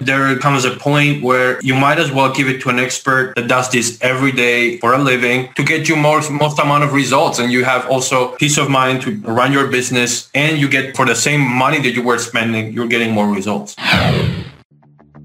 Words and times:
there 0.00 0.36
comes 0.38 0.64
a 0.64 0.72
point 0.72 1.22
where 1.22 1.60
you 1.62 1.74
might 1.74 1.98
as 1.98 2.10
well 2.10 2.32
give 2.32 2.48
it 2.48 2.60
to 2.62 2.68
an 2.68 2.78
expert 2.78 3.34
that 3.36 3.48
does 3.48 3.70
this 3.70 3.98
every 4.00 4.32
day 4.32 4.78
for 4.78 4.94
a 4.94 4.98
living 4.98 5.52
to 5.54 5.62
get 5.62 5.88
you 5.88 5.96
most 5.96 6.30
most 6.30 6.58
amount 6.58 6.84
of 6.84 6.92
results. 6.92 7.38
And 7.38 7.52
you 7.52 7.64
have 7.64 7.88
also 7.88 8.34
peace 8.36 8.58
of 8.58 8.68
mind 8.68 9.02
to 9.02 9.16
run 9.20 9.52
your 9.52 9.68
business 9.68 10.30
and 10.34 10.58
you 10.58 10.68
get 10.68 10.96
for 10.96 11.06
the 11.06 11.14
same 11.14 11.40
money 11.40 11.80
that 11.80 11.90
you 11.90 12.02
were 12.02 12.18
spending 12.18 12.72
you're 12.72 12.86
getting 12.86 13.12
more 13.12 13.28
results 13.28 13.76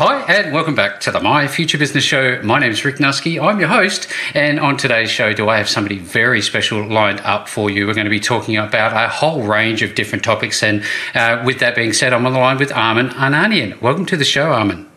Hi, 0.00 0.20
and 0.32 0.54
welcome 0.54 0.76
back 0.76 1.00
to 1.00 1.10
the 1.10 1.18
My 1.18 1.48
Future 1.48 1.76
Business 1.76 2.04
Show. 2.04 2.40
My 2.44 2.60
name 2.60 2.70
is 2.70 2.84
Rick 2.84 2.98
Nuske. 2.98 3.42
I'm 3.42 3.58
your 3.58 3.68
host, 3.68 4.06
and 4.32 4.60
on 4.60 4.76
today's 4.76 5.10
show, 5.10 5.32
do 5.32 5.48
I 5.48 5.58
have 5.58 5.68
somebody 5.68 5.98
very 5.98 6.40
special 6.40 6.86
lined 6.86 7.18
up 7.22 7.48
for 7.48 7.68
you? 7.68 7.84
We're 7.84 7.94
going 7.94 8.04
to 8.04 8.10
be 8.10 8.20
talking 8.20 8.56
about 8.56 8.92
a 8.92 9.08
whole 9.08 9.42
range 9.42 9.82
of 9.82 9.96
different 9.96 10.22
topics, 10.22 10.62
and 10.62 10.84
uh, 11.16 11.42
with 11.44 11.58
that 11.58 11.74
being 11.74 11.92
said, 11.92 12.12
I'm 12.12 12.24
on 12.26 12.32
the 12.32 12.38
line 12.38 12.58
with 12.58 12.70
Arman 12.70 13.10
Ananian. 13.10 13.80
Welcome 13.82 14.06
to 14.06 14.16
the 14.16 14.24
show, 14.24 14.52
Arman. 14.52 14.87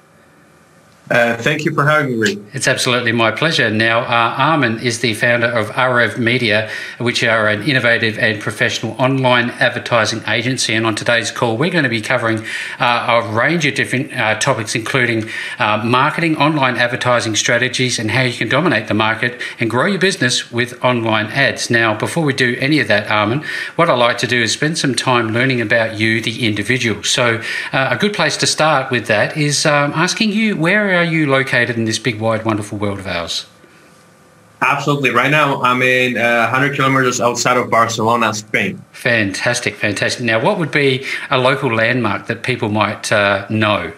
Uh, 1.12 1.36
thank 1.36 1.66
you 1.66 1.74
for 1.74 1.86
having 1.86 2.18
me. 2.18 2.38
It's 2.54 2.70
absolutely 2.70 3.12
my 3.12 3.32
pleasure. 3.32 3.70
Now, 3.70 4.00
uh, 4.00 4.38
Arman 4.38 4.82
is 4.82 5.02
the 5.02 5.14
founder 5.14 5.48
of 5.48 5.68
Arev 5.72 6.18
Media, 6.18 6.70
which 7.00 7.22
are 7.22 7.50
an 7.50 7.64
innovative 7.64 8.18
and 8.18 8.40
professional 8.40 8.94
online 8.94 9.50
advertising 9.50 10.22
agency. 10.26 10.74
And 10.74 10.86
on 10.86 10.96
today's 10.96 11.30
call, 11.30 11.58
we're 11.58 11.70
going 11.70 11.84
to 11.84 11.90
be 11.90 12.00
covering 12.00 12.46
uh, 12.80 13.24
a 13.26 13.34
range 13.34 13.66
of 13.66 13.76
different 13.76 14.13
uh, 14.13 14.40
topics, 14.40 14.74
including 14.74 15.30
uh, 15.60 15.82
marketing, 15.84 16.38
online 16.38 16.77
advertising 16.77 17.35
strategies, 17.35 18.00
and 18.00 18.10
how 18.10 18.22
you 18.22 18.34
can 18.34 18.48
dominate 18.48 18.88
the 18.88 18.94
market 18.94 19.41
and 19.60 19.70
grow 19.70 19.88
your 19.88 20.00
business 20.00 20.50
with 20.50 20.82
online 20.82 21.26
ads. 21.28 21.70
Now, 21.70 21.94
before 21.94 22.24
we 22.24 22.32
do 22.32 22.55
any 22.62 22.80
of 22.80 22.88
that, 22.88 23.07
Arman, 23.07 23.44
what 23.76 23.90
I 23.90 23.96
like 23.96 24.18
to 24.20 24.28
do 24.28 24.41
is 24.41 24.54
spend 24.54 24.78
some 24.78 24.96
time 24.96 25.34
learning 25.34 25.60
about 25.60 26.00
you, 26.00 26.22
the 26.22 26.48
individual. 26.48 27.04
So, 27.04 27.41
a 27.74 27.98
good 27.98 28.13
place 28.13 28.38
to 28.38 28.48
start 28.48 28.91
with 28.91 29.07
that 29.07 29.35
is 29.35 29.66
um, 29.66 29.91
asking 29.91 30.32
you 30.32 30.55
where 30.55 31.01
are 31.02 31.05
you 31.05 31.26
located 31.26 31.76
in 31.77 31.85
this 31.85 31.99
big, 31.99 32.20
wide, 32.20 32.46
wonderful 32.46 32.77
world 32.77 32.99
of 32.99 33.07
ours? 33.07 33.46
Absolutely. 34.62 35.10
Right 35.10 35.32
now, 35.32 35.62
I'm 35.63 35.82
in 35.82 36.18
uh, 36.18 36.48
100 36.52 36.76
kilometers 36.76 37.20
outside 37.20 37.57
of 37.57 37.71
Barcelona, 37.71 38.32
Spain. 38.34 38.84
Fantastic, 38.91 39.76
fantastic. 39.76 40.24
Now, 40.24 40.44
what 40.44 40.60
would 40.60 40.72
be 40.72 41.04
a 41.32 41.40
local 41.40 41.74
landmark 41.74 42.27
that 42.27 42.44
people 42.44 42.70
might 42.70 43.12
uh, 43.12 43.48
know? 43.49 43.91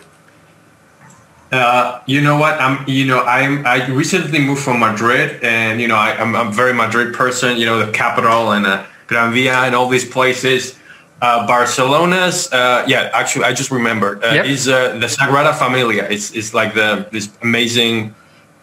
Uh, 1.51 2.01
you 2.07 2.21
know 2.21 2.37
what? 2.39 2.59
I'm. 2.59 2.87
You 2.87 3.05
know, 3.05 3.23
I'm. 3.25 3.63
I 3.67 3.85
recently 3.87 4.39
moved 4.39 4.63
from 4.63 4.79
Madrid, 4.79 5.43
and 5.43 5.79
you 5.79 5.87
know, 5.87 5.97
I, 5.97 6.11
am 6.11 6.35
I'm 6.35 6.47
a 6.47 6.51
very 6.51 6.73
Madrid 6.73 7.13
person. 7.13 7.57
You 7.57 7.67
know, 7.67 7.85
the 7.85 7.91
capital 7.91 8.53
and 8.53 8.65
uh, 8.65 8.83
Gran 9.05 9.33
Via 9.33 9.53
and 9.57 9.75
all 9.75 9.87
these 9.87 10.09
places. 10.09 10.79
Uh, 11.23 11.47
Barcelona's, 11.47 12.51
uh, 12.51 12.83
yeah, 12.85 13.09
actually, 13.13 13.45
I 13.45 13.53
just 13.53 13.71
remembered, 13.71 14.21
uh, 14.25 14.33
yep. 14.33 14.45
is 14.45 14.67
uh, 14.67 14.97
the 14.99 15.07
Sagrada 15.07 15.55
Familia. 15.55 16.03
It's, 16.09 16.31
it's 16.35 16.53
like 16.53 16.73
the 16.73 17.07
this 17.13 17.29
amazing 17.41 18.13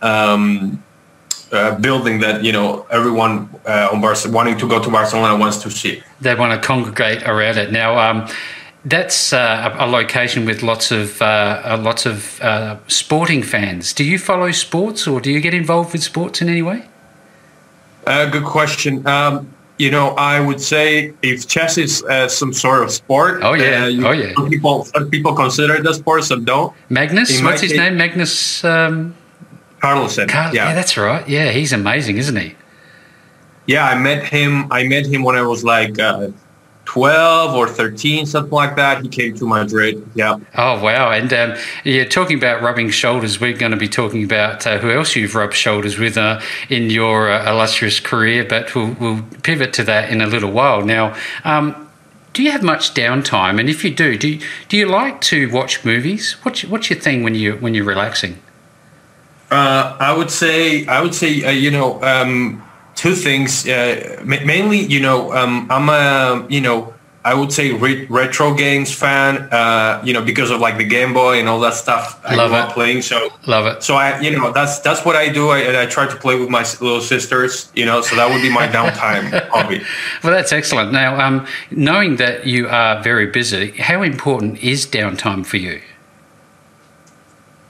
um, 0.03 0.83
uh, 1.53 1.79
building 1.79 2.21
that 2.21 2.45
you 2.45 2.53
know 2.53 2.87
everyone 2.91 3.49
uh, 3.67 3.89
on 3.91 4.03
Bar- 4.03 4.15
wanting 4.27 4.59
to 4.59 4.69
go 4.69 4.79
to 4.79 4.91
Barcelona 4.91 5.37
wants 5.39 5.57
to 5.63 5.71
see. 5.71 6.03
They 6.21 6.35
want 6.35 6.53
to 6.53 6.67
congregate 6.67 7.23
around 7.23 7.57
it 7.57 7.73
now. 7.73 7.99
Um, 7.99 8.29
that's 8.85 9.33
uh, 9.33 9.75
a 9.79 9.87
location 9.87 10.45
with 10.45 10.63
lots 10.63 10.91
of 10.91 11.23
uh, 11.23 11.79
lots 11.81 12.05
of 12.05 12.43
uh, 12.43 12.77
sporting 12.89 13.43
fans. 13.43 13.95
Do 13.95 14.05
you 14.05 14.19
follow 14.19 14.51
sports, 14.51 15.07
or 15.07 15.19
do 15.23 15.31
you 15.33 15.41
get 15.41 15.55
involved 15.55 15.95
with 15.95 16.03
sports 16.03 16.43
in 16.43 16.51
any 16.51 16.63
way? 16.63 16.85
good 18.05 18.45
question. 18.45 19.07
Um, 19.07 19.49
you 19.81 19.91
know, 19.91 20.11
I 20.11 20.41
would 20.41 20.61
say 20.61 21.15
if 21.23 21.49
chess 21.49 21.79
is 21.79 22.05
uh, 22.05 22.29
some 22.29 22.53
sort 22.53 22.83
of 22.83 22.91
sport. 22.91 23.41
Oh 23.43 23.55
yeah, 23.55 23.85
uh, 23.85 23.87
you, 23.87 24.07
oh 24.07 24.11
yeah. 24.11 24.35
Some 24.35 24.51
people, 24.51 24.85
some 24.85 25.09
people 25.09 25.35
consider 25.35 25.75
it 25.75 25.87
a 25.87 25.95
sport, 25.95 26.25
some 26.25 26.45
don't. 26.45 26.75
Magnus, 26.91 27.41
what's 27.41 27.63
his 27.63 27.73
name? 27.73 27.97
Magnus 27.97 28.63
um, 28.63 29.17
Carlsen. 29.81 30.29
Carl- 30.29 30.55
yeah. 30.55 30.69
yeah, 30.69 30.75
that's 30.75 30.99
right. 30.99 31.27
Yeah, 31.27 31.51
he's 31.51 31.73
amazing, 31.73 32.19
isn't 32.19 32.37
he? 32.37 32.55
Yeah, 33.67 33.87
I 33.87 33.99
met 33.99 34.25
him. 34.25 34.71
I 34.71 34.87
met 34.87 35.07
him 35.07 35.23
when 35.23 35.35
I 35.35 35.43
was 35.43 35.65
like 35.65 35.99
uh, 35.99 36.29
12 36.91 37.55
or 37.55 37.69
13, 37.69 38.27
something 38.27 38.51
like 38.51 38.75
that. 38.75 39.01
He 39.01 39.09
came 39.09 39.33
to 39.37 39.47
Madrid. 39.47 40.05
Yeah. 40.17 40.39
Oh, 40.57 40.83
wow. 40.83 41.13
And 41.13 41.33
um, 41.33 41.57
yeah, 41.85 42.03
talking 42.03 42.37
about 42.37 42.63
rubbing 42.63 42.91
shoulders, 42.91 43.41
we're 43.41 43.57
going 43.57 43.71
to 43.71 43.79
be 43.79 43.87
talking 43.87 44.25
about 44.25 44.67
uh, 44.67 44.79
who 44.79 44.91
else 44.91 45.15
you've 45.15 45.37
rubbed 45.37 45.55
shoulders 45.55 45.99
with 45.99 46.19
uh, 46.19 46.41
in 46.69 46.91
your 46.91 47.31
uh, 47.31 47.49
illustrious 47.49 48.01
career, 48.01 48.45
but 48.45 48.75
we'll, 48.75 48.91
we'll, 48.95 49.23
pivot 49.45 49.73
to 49.75 49.85
that 49.85 50.11
in 50.11 50.21
a 50.21 50.27
little 50.27 50.51
while. 50.51 50.85
Now, 50.85 51.17
um, 51.45 51.89
do 52.33 52.43
you 52.43 52.51
have 52.51 52.65
much 52.65 52.93
downtime? 52.93 53.61
And 53.61 53.71
if 53.71 53.85
you 53.85 53.95
do, 53.95 54.19
do 54.19 54.29
you, 54.29 54.41
do 54.69 54.77
you 54.77 54.87
like 54.87 55.21
to 55.23 55.49
watch 55.53 55.85
movies? 55.85 56.33
What's, 56.43 56.65
what's 56.65 56.91
your 56.91 56.99
thing 56.99 57.23
when 57.23 57.37
you 57.37 57.53
when 57.59 57.73
you're 57.73 57.85
relaxing? 57.85 58.43
Uh, 59.49 59.97
I 60.01 60.13
would 60.17 60.33
say 60.33 60.87
I 60.87 61.01
would 61.01 61.15
say 61.15 61.45
uh, 61.45 61.51
you 61.51 61.71
know 61.71 62.03
um, 62.03 62.63
two 63.01 63.15
things. 63.15 63.67
Uh, 63.67 64.21
mainly, 64.25 64.81
you 64.81 65.01
know, 65.01 65.33
um, 65.33 65.67
I'm 65.71 65.89
a, 65.89 66.47
you 66.51 66.61
know, 66.61 66.93
I 67.25 67.33
would 67.33 67.51
say 67.51 67.73
re- 67.73 68.05
retro 68.07 68.53
games 68.55 68.93
fan. 68.95 69.49
Uh, 69.51 70.03
you 70.05 70.13
know, 70.13 70.23
because 70.23 70.51
of 70.51 70.61
like 70.61 70.77
the 70.77 70.85
Game 70.85 71.15
Boy 71.15 71.41
and 71.41 71.49
all 71.49 71.61
that 71.61 71.75
stuff. 71.75 72.21
I 72.25 72.35
love 72.35 72.53
it. 72.53 72.75
Playing, 72.75 73.01
so 73.01 73.31
love 73.47 73.65
it. 73.67 73.83
So 73.83 73.95
I, 73.95 74.21
you 74.21 74.31
know, 74.37 74.53
that's 74.53 74.81
that's 74.81 75.03
what 75.05 75.17
I 75.17 75.31
do. 75.31 75.49
I, 75.49 75.83
I 75.83 75.87
try 75.87 76.07
to 76.07 76.17
play 76.17 76.39
with 76.39 76.51
my 76.51 76.61
little 76.81 77.01
sisters. 77.01 77.73
You 77.75 77.87
know, 77.87 78.03
so 78.03 78.17
that 78.17 78.29
would 78.31 78.43
be 78.43 78.53
my 78.53 78.69
downtime 78.77 79.49
hobby. 79.49 79.83
Well, 80.23 80.33
that's 80.35 80.53
excellent. 80.53 80.93
Now, 80.93 81.19
um, 81.19 81.47
knowing 81.71 82.17
that 82.17 82.47
you 82.47 82.69
are 82.69 83.03
very 83.03 83.27
busy, 83.27 83.71
how 83.73 84.03
important 84.03 84.63
is 84.63 84.87
downtime 84.87 85.47
for 85.47 85.57
you? 85.57 85.81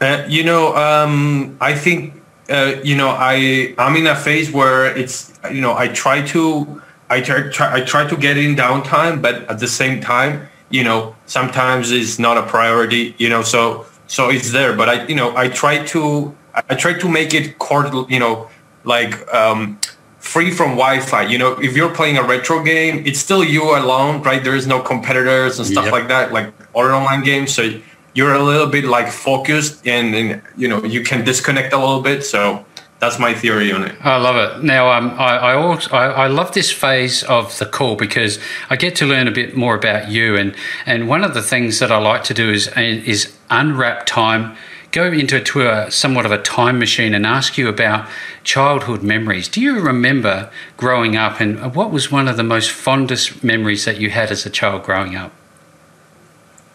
Uh, 0.01 0.25
you 0.29 0.43
know, 0.43 0.75
um, 0.77 1.57
I 1.61 1.75
think 1.75 2.20
uh, 2.51 2.81
you 2.83 2.97
know, 2.97 3.09
I 3.09 3.75
I'm 3.79 3.97
in 3.97 4.07
a 4.07 4.17
phase 4.17 4.51
where 4.51 4.87
it's 4.97 5.33
you 5.51 5.61
know 5.61 5.77
I 5.77 5.89
try 5.89 6.23
to 6.29 6.83
I 7.09 7.21
try, 7.21 7.49
try 7.51 7.75
I 7.77 7.81
try 7.83 8.07
to 8.09 8.17
get 8.17 8.37
in 8.37 8.57
downtime, 8.57 9.23
but 9.23 9.49
at 9.49 9.61
the 9.61 9.69
same 9.69 10.01
time, 10.01 10.49
you 10.69 10.85
know, 10.85 11.15
sometimes 11.27 11.91
it's 11.93 12.19
not 12.19 12.37
a 12.37 12.43
priority. 12.43 13.15
You 13.19 13.29
know, 13.29 13.43
so 13.43 13.87
so 14.07 14.31
it's 14.31 14.51
there, 14.53 14.77
but 14.77 14.89
I 14.89 15.07
you 15.07 15.15
know 15.15 15.37
I 15.37 15.49
try 15.49 15.85
to 15.87 16.35
I 16.55 16.75
try 16.75 16.95
to 16.95 17.09
make 17.09 17.33
it 17.35 17.59
cord 17.59 17.95
you 18.11 18.19
know 18.19 18.51
like 18.85 19.33
um, 19.33 19.79
free 20.19 20.51
from 20.51 20.71
Wi-Fi. 20.71 21.23
You 21.23 21.39
know, 21.39 21.53
if 21.61 21.77
you're 21.77 21.95
playing 21.95 22.19
a 22.19 22.23
retro 22.23 22.63
game, 22.63 23.05
it's 23.07 23.19
still 23.19 23.45
you 23.45 23.77
alone, 23.77 24.23
right? 24.23 24.43
There 24.43 24.57
is 24.57 24.67
no 24.67 24.81
competitors 24.81 25.59
and 25.59 25.67
stuff 25.67 25.85
yep. 25.85 25.93
like 25.93 26.09
that, 26.09 26.33
like 26.33 26.53
other 26.75 26.93
online 26.93 27.23
games. 27.23 27.55
So 27.55 27.81
you're 28.15 28.35
a 28.35 28.43
little 28.43 28.67
bit 28.67 28.85
like 28.85 29.09
focused 29.09 29.87
and, 29.87 30.15
and 30.15 30.43
you 30.57 30.69
know 30.69 30.83
you 30.85 31.03
can 31.03 31.25
disconnect 31.25 31.73
a 31.73 31.79
little 31.79 32.03
bit 32.03 32.25
so 32.25 32.65
that's 33.01 33.19
my 33.19 33.33
theory 33.33 33.73
on 33.73 33.83
it. 33.83 33.95
I 34.03 34.19
love 34.19 34.37
it. 34.37 34.63
Now, 34.63 34.93
um, 34.93 35.11
I 35.19 35.39
I, 35.39 35.55
also, 35.55 35.91
I, 35.91 36.07
I 36.09 36.27
love 36.27 36.53
this 36.53 36.71
phase 36.71 37.23
of 37.25 37.59
the 37.59 37.65
call 37.65 37.97
because 37.97 38.39
I 38.69 38.77
get 38.77 38.95
to 38.97 39.07
learn 39.07 39.27
a 39.27 39.31
bit 39.31 39.57
more 39.57 39.75
about 39.75 40.11
you, 40.11 40.37
and 40.37 40.55
and 40.85 41.09
one 41.09 41.25
of 41.25 41.33
the 41.33 41.43
things 41.43 41.79
that 41.79 41.91
I 41.91 41.97
like 41.97 42.23
to 42.25 42.35
do 42.35 42.51
is 42.51 42.69
is 42.77 43.35
unwrap 43.49 44.05
time, 44.05 44.55
go 44.93 45.11
into 45.11 45.41
to 45.41 45.67
a 45.67 45.91
somewhat 45.91 46.27
of 46.27 46.33
a 46.33 46.43
time 46.43 46.79
machine, 46.79 47.15
and 47.15 47.25
ask 47.25 47.57
you 47.57 47.69
about 47.69 48.07
childhood 48.45 49.03
memories. 49.03 49.49
Do 49.49 49.63
you 49.63 49.81
remember 49.81 50.51
growing 50.77 51.17
up, 51.17 51.41
and 51.41 51.75
what 51.75 51.91
was 51.91 52.13
one 52.13 52.29
of 52.29 52.37
the 52.37 52.45
most 52.45 52.71
fondest 52.71 53.43
memories 53.43 53.87
that 53.87 53.99
you 53.99 54.11
had 54.11 54.31
as 54.31 54.45
a 54.45 54.51
child 54.51 54.83
growing 54.83 55.17
up? 55.17 55.33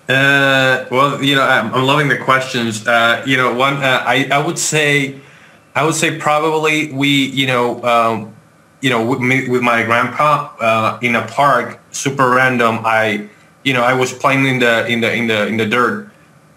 Uh, 0.07 0.85
well, 0.91 1.23
you 1.23 1.35
know, 1.35 1.41
I'm, 1.41 1.73
I'm 1.73 1.85
loving 1.85 2.09
the 2.09 2.17
questions. 2.17 2.87
Uh, 2.87 3.23
you 3.25 3.37
know, 3.37 3.53
one, 3.53 3.75
uh, 3.75 4.03
I, 4.05 4.29
I 4.31 4.45
would 4.45 4.59
say, 4.59 5.19
I 5.73 5.83
would 5.83 5.95
say 5.95 6.17
probably 6.17 6.91
we, 6.91 7.25
you 7.25 7.47
know, 7.47 7.83
um, 7.83 8.35
you 8.81 8.89
know, 8.89 9.03
with, 9.03 9.19
me, 9.19 9.49
with 9.49 9.63
my 9.63 9.81
grandpa 9.83 10.51
uh, 10.59 10.99
in 11.01 11.15
a 11.15 11.25
park, 11.27 11.79
super 11.91 12.29
random. 12.29 12.81
I, 12.85 13.27
you 13.63 13.73
know, 13.73 13.81
I 13.81 13.93
was 13.93 14.13
playing 14.13 14.45
in 14.45 14.59
the 14.59 14.85
in 14.85 15.01
the 15.01 15.11
in 15.11 15.25
the 15.25 15.47
in 15.47 15.57
the 15.57 15.65
dirt, 15.65 16.11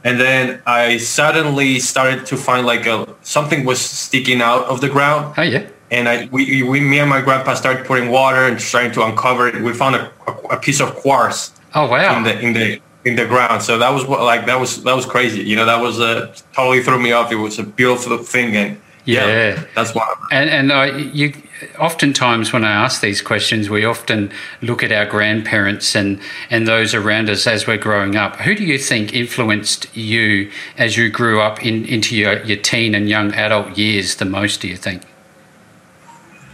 and 0.04 0.20
then 0.20 0.60
I 0.66 0.98
suddenly 0.98 1.78
started 1.78 2.26
to 2.26 2.36
find 2.36 2.66
like 2.66 2.84
a 2.86 3.08
something 3.22 3.64
was 3.64 3.80
sticking 3.80 4.42
out 4.42 4.64
of 4.66 4.82
the 4.82 4.90
ground. 4.90 5.34
Oh 5.38 5.42
yeah. 5.42 5.66
And 5.90 6.06
I, 6.06 6.28
we, 6.30 6.62
we, 6.64 6.80
me 6.80 6.98
and 6.98 7.08
my 7.08 7.22
grandpa 7.22 7.54
started 7.54 7.86
putting 7.86 8.10
water 8.10 8.46
and 8.46 8.58
trying 8.58 8.92
to 8.92 9.06
uncover 9.06 9.48
it. 9.48 9.62
We 9.62 9.72
found 9.72 9.96
a, 9.96 10.12
a, 10.26 10.32
a 10.50 10.60
piece 10.60 10.82
of 10.82 10.94
quartz. 10.96 11.54
Oh 11.74 11.88
wow! 11.88 12.18
In 12.18 12.24
the 12.24 12.40
in 12.40 12.52
the 12.52 12.80
in 13.04 13.16
the 13.16 13.26
ground. 13.26 13.62
So 13.62 13.78
that 13.78 13.90
was 13.90 14.04
what, 14.06 14.20
like 14.22 14.46
that 14.46 14.60
was 14.60 14.82
that 14.84 14.94
was 14.94 15.06
crazy. 15.06 15.42
You 15.42 15.56
know, 15.56 15.66
that 15.66 15.80
was 15.80 16.00
uh, 16.00 16.34
totally 16.54 16.82
threw 16.82 17.00
me 17.00 17.12
off. 17.12 17.32
It 17.32 17.36
was 17.36 17.58
a 17.58 17.64
beautiful 17.64 18.18
thing, 18.18 18.56
and 18.56 18.80
Yeah, 19.04 19.26
yeah 19.26 19.64
that's 19.74 19.94
one. 19.94 20.06
And 20.30 20.50
and 20.50 20.72
I, 20.72 20.96
you 20.96 21.32
oftentimes 21.78 22.52
when 22.52 22.64
I 22.64 22.72
ask 22.72 23.00
these 23.00 23.22
questions, 23.22 23.70
we 23.70 23.84
often 23.84 24.30
look 24.62 24.82
at 24.82 24.92
our 24.92 25.06
grandparents 25.06 25.94
and 25.94 26.20
and 26.50 26.66
those 26.66 26.94
around 26.94 27.30
us 27.30 27.46
as 27.46 27.66
we're 27.66 27.78
growing 27.78 28.16
up. 28.16 28.36
Who 28.36 28.54
do 28.54 28.64
you 28.64 28.78
think 28.78 29.14
influenced 29.14 29.94
you 29.96 30.50
as 30.76 30.96
you 30.96 31.10
grew 31.10 31.40
up 31.40 31.64
in, 31.64 31.84
into 31.86 32.16
your, 32.16 32.42
your 32.44 32.58
teen 32.58 32.94
and 32.94 33.08
young 33.08 33.32
adult 33.34 33.78
years 33.78 34.16
the 34.16 34.24
most? 34.24 34.60
Do 34.60 34.68
you 34.68 34.76
think? 34.76 35.02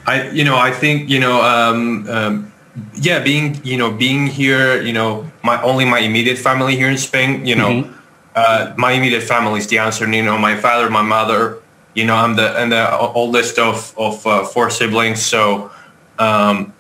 I 0.07 0.31
you 0.31 0.45
know 0.45 0.57
I 0.57 0.71
think 0.71 1.09
you 1.09 1.21
know 1.21 1.43
um, 1.43 2.09
um, 2.09 2.53
yeah 2.95 3.21
being 3.21 3.61
you 3.65 3.77
know 3.77 3.91
being 3.91 4.27
here 4.27 4.83
you 4.83 4.93
know 4.93 5.31
my 5.43 5.61
only 5.63 5.85
my 5.85 6.01
immediate 6.01 6.39
family 6.39 6.77
here 6.77 6.89
in 6.89 6.99
Spain 6.99 7.45
you 7.47 7.55
know. 7.55 7.69
Mm-hmm 7.69 8.01
uh, 8.35 8.75
my 8.77 8.93
immediate 8.93 9.23
family 9.23 9.59
is 9.59 9.67
the 9.69 9.79
answer. 9.79 10.11
You 10.11 10.23
know, 10.23 10.39
my 10.39 10.57
father, 10.57 10.91
my 10.91 11.03
mother. 11.03 11.61
You 11.95 12.05
know, 12.05 12.17
I'm 12.17 12.35
the 12.35 12.59
and 12.59 12.73
the 12.73 12.97
oldest 12.99 13.59
of 13.59 13.95
of 13.97 14.27
uh, 14.27 14.45
four 14.45 14.71
siblings. 14.71 15.23
So, 15.23 15.71
um, 16.19 16.73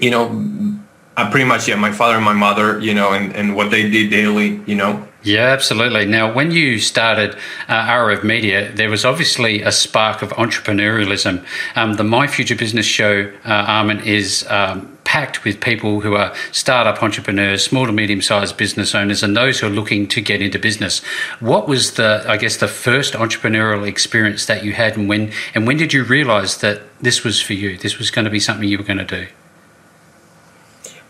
you 0.00 0.10
know, 0.10 0.80
I 1.16 1.30
pretty 1.30 1.46
much 1.46 1.68
yeah, 1.68 1.76
my 1.76 1.92
father 1.92 2.16
and 2.16 2.24
my 2.24 2.32
mother. 2.32 2.80
You 2.80 2.94
know, 2.94 3.12
and 3.12 3.34
and 3.36 3.54
what 3.54 3.70
they 3.70 3.88
did 3.88 4.10
daily. 4.10 4.60
You 4.66 4.74
know, 4.74 5.06
yeah, 5.22 5.50
absolutely. 5.50 6.06
Now, 6.06 6.32
when 6.32 6.50
you 6.50 6.80
started 6.80 7.36
uh, 7.68 7.86
Arev 7.86 8.24
Media, 8.24 8.72
there 8.72 8.90
was 8.90 9.04
obviously 9.04 9.62
a 9.62 9.70
spark 9.70 10.22
of 10.22 10.30
entrepreneurialism. 10.30 11.44
Um, 11.76 11.94
the 11.94 12.04
My 12.04 12.26
Future 12.26 12.56
Business 12.56 12.86
show, 12.86 13.32
uh, 13.44 13.66
Arman, 13.66 14.04
is 14.04 14.44
um, 14.48 14.91
packed 15.04 15.44
with 15.44 15.60
people 15.60 16.00
who 16.00 16.14
are 16.14 16.34
startup 16.52 17.02
entrepreneurs, 17.02 17.64
small 17.64 17.86
to 17.86 17.92
medium 17.92 18.22
sized 18.22 18.56
business 18.56 18.94
owners, 18.94 19.22
and 19.22 19.36
those 19.36 19.60
who 19.60 19.66
are 19.66 19.70
looking 19.70 20.06
to 20.08 20.20
get 20.20 20.40
into 20.40 20.58
business. 20.58 21.00
What 21.40 21.68
was 21.68 21.94
the, 21.94 22.24
I 22.26 22.36
guess, 22.36 22.56
the 22.56 22.68
first 22.68 23.14
entrepreneurial 23.14 23.86
experience 23.86 24.46
that 24.46 24.64
you 24.64 24.72
had, 24.72 24.96
and 24.96 25.08
when, 25.08 25.32
and 25.54 25.66
when 25.66 25.76
did 25.76 25.92
you 25.92 26.04
realize 26.04 26.58
that 26.58 26.82
this 27.00 27.24
was 27.24 27.40
for 27.40 27.52
you? 27.52 27.76
This 27.76 27.98
was 27.98 28.10
going 28.10 28.24
to 28.24 28.30
be 28.30 28.40
something 28.40 28.68
you 28.68 28.78
were 28.78 28.84
going 28.84 28.98
to 28.98 29.04
do? 29.04 29.26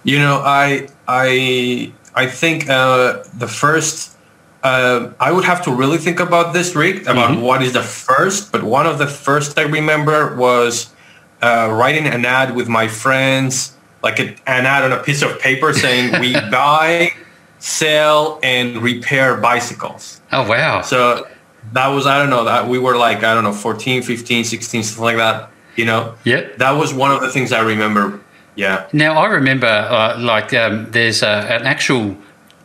You 0.04 0.18
know, 0.18 0.42
I, 0.44 0.88
I, 1.06 1.92
I 2.14 2.26
think 2.26 2.68
uh, 2.68 3.22
the 3.38 3.46
first, 3.46 4.16
uh, 4.64 5.10
I 5.20 5.30
would 5.30 5.44
have 5.44 5.62
to 5.64 5.70
really 5.70 5.98
think 5.98 6.18
about 6.18 6.52
this, 6.52 6.74
Rick, 6.74 7.02
about 7.02 7.32
mm-hmm. 7.32 7.42
what 7.42 7.62
is 7.62 7.72
the 7.72 7.82
first. 7.82 8.50
But 8.50 8.64
one 8.64 8.86
of 8.86 8.98
the 8.98 9.06
first 9.06 9.56
I 9.58 9.62
remember 9.62 10.34
was 10.34 10.92
uh, 11.40 11.68
writing 11.70 12.06
an 12.06 12.24
ad 12.24 12.56
with 12.56 12.68
my 12.68 12.88
friends, 12.88 13.76
like 14.02 14.18
a, 14.20 14.28
an 14.46 14.66
ad 14.66 14.84
on 14.84 14.92
a 14.92 15.02
piece 15.02 15.22
of 15.22 15.38
paper 15.40 15.72
saying 15.72 16.20
we 16.20 16.32
buy, 16.50 17.12
sell, 17.58 18.40
and 18.42 18.78
repair 18.78 19.36
bicycles. 19.36 20.20
Oh, 20.32 20.48
wow. 20.48 20.82
So 20.82 21.26
that 21.72 21.88
was, 21.88 22.06
I 22.06 22.18
don't 22.18 22.30
know, 22.30 22.44
that 22.44 22.68
we 22.68 22.78
were 22.78 22.96
like, 22.96 23.18
I 23.18 23.34
don't 23.34 23.44
know, 23.44 23.52
14, 23.52 24.02
15, 24.02 24.44
16, 24.44 24.82
something 24.82 25.04
like 25.04 25.16
that, 25.16 25.50
you 25.76 25.84
know? 25.84 26.14
Yeah. 26.24 26.48
That 26.58 26.72
was 26.72 26.92
one 26.92 27.12
of 27.12 27.20
the 27.20 27.30
things 27.30 27.52
I 27.52 27.60
remember 27.60 28.20
yeah. 28.54 28.86
Now 28.92 29.14
I 29.18 29.28
remember, 29.28 29.66
uh, 29.66 30.18
like, 30.18 30.52
um, 30.54 30.90
there's 30.90 31.22
a, 31.22 31.26
an 31.26 31.66
actual 31.66 32.16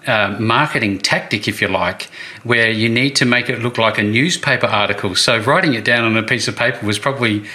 uh, 0.06 0.36
marketing 0.40 1.00
tactic, 1.00 1.48
if 1.48 1.62
you 1.62 1.68
like, 1.68 2.10
where 2.44 2.70
you 2.70 2.90
need 2.90 3.16
to 3.18 3.26
make 3.26 3.50
it 3.50 3.62
look 3.62 3.78
like 3.78 3.98
a 3.98 4.04
newspaper 4.04 4.68
article. 4.68 5.16
So 5.16 5.40
writing 5.40 5.74
it 5.74 5.86
down 5.86 6.04
on 6.04 6.18
a 6.18 6.24
piece 6.24 6.48
of 6.48 6.56
paper 6.56 6.86
was 6.86 7.00
probably 7.00 7.46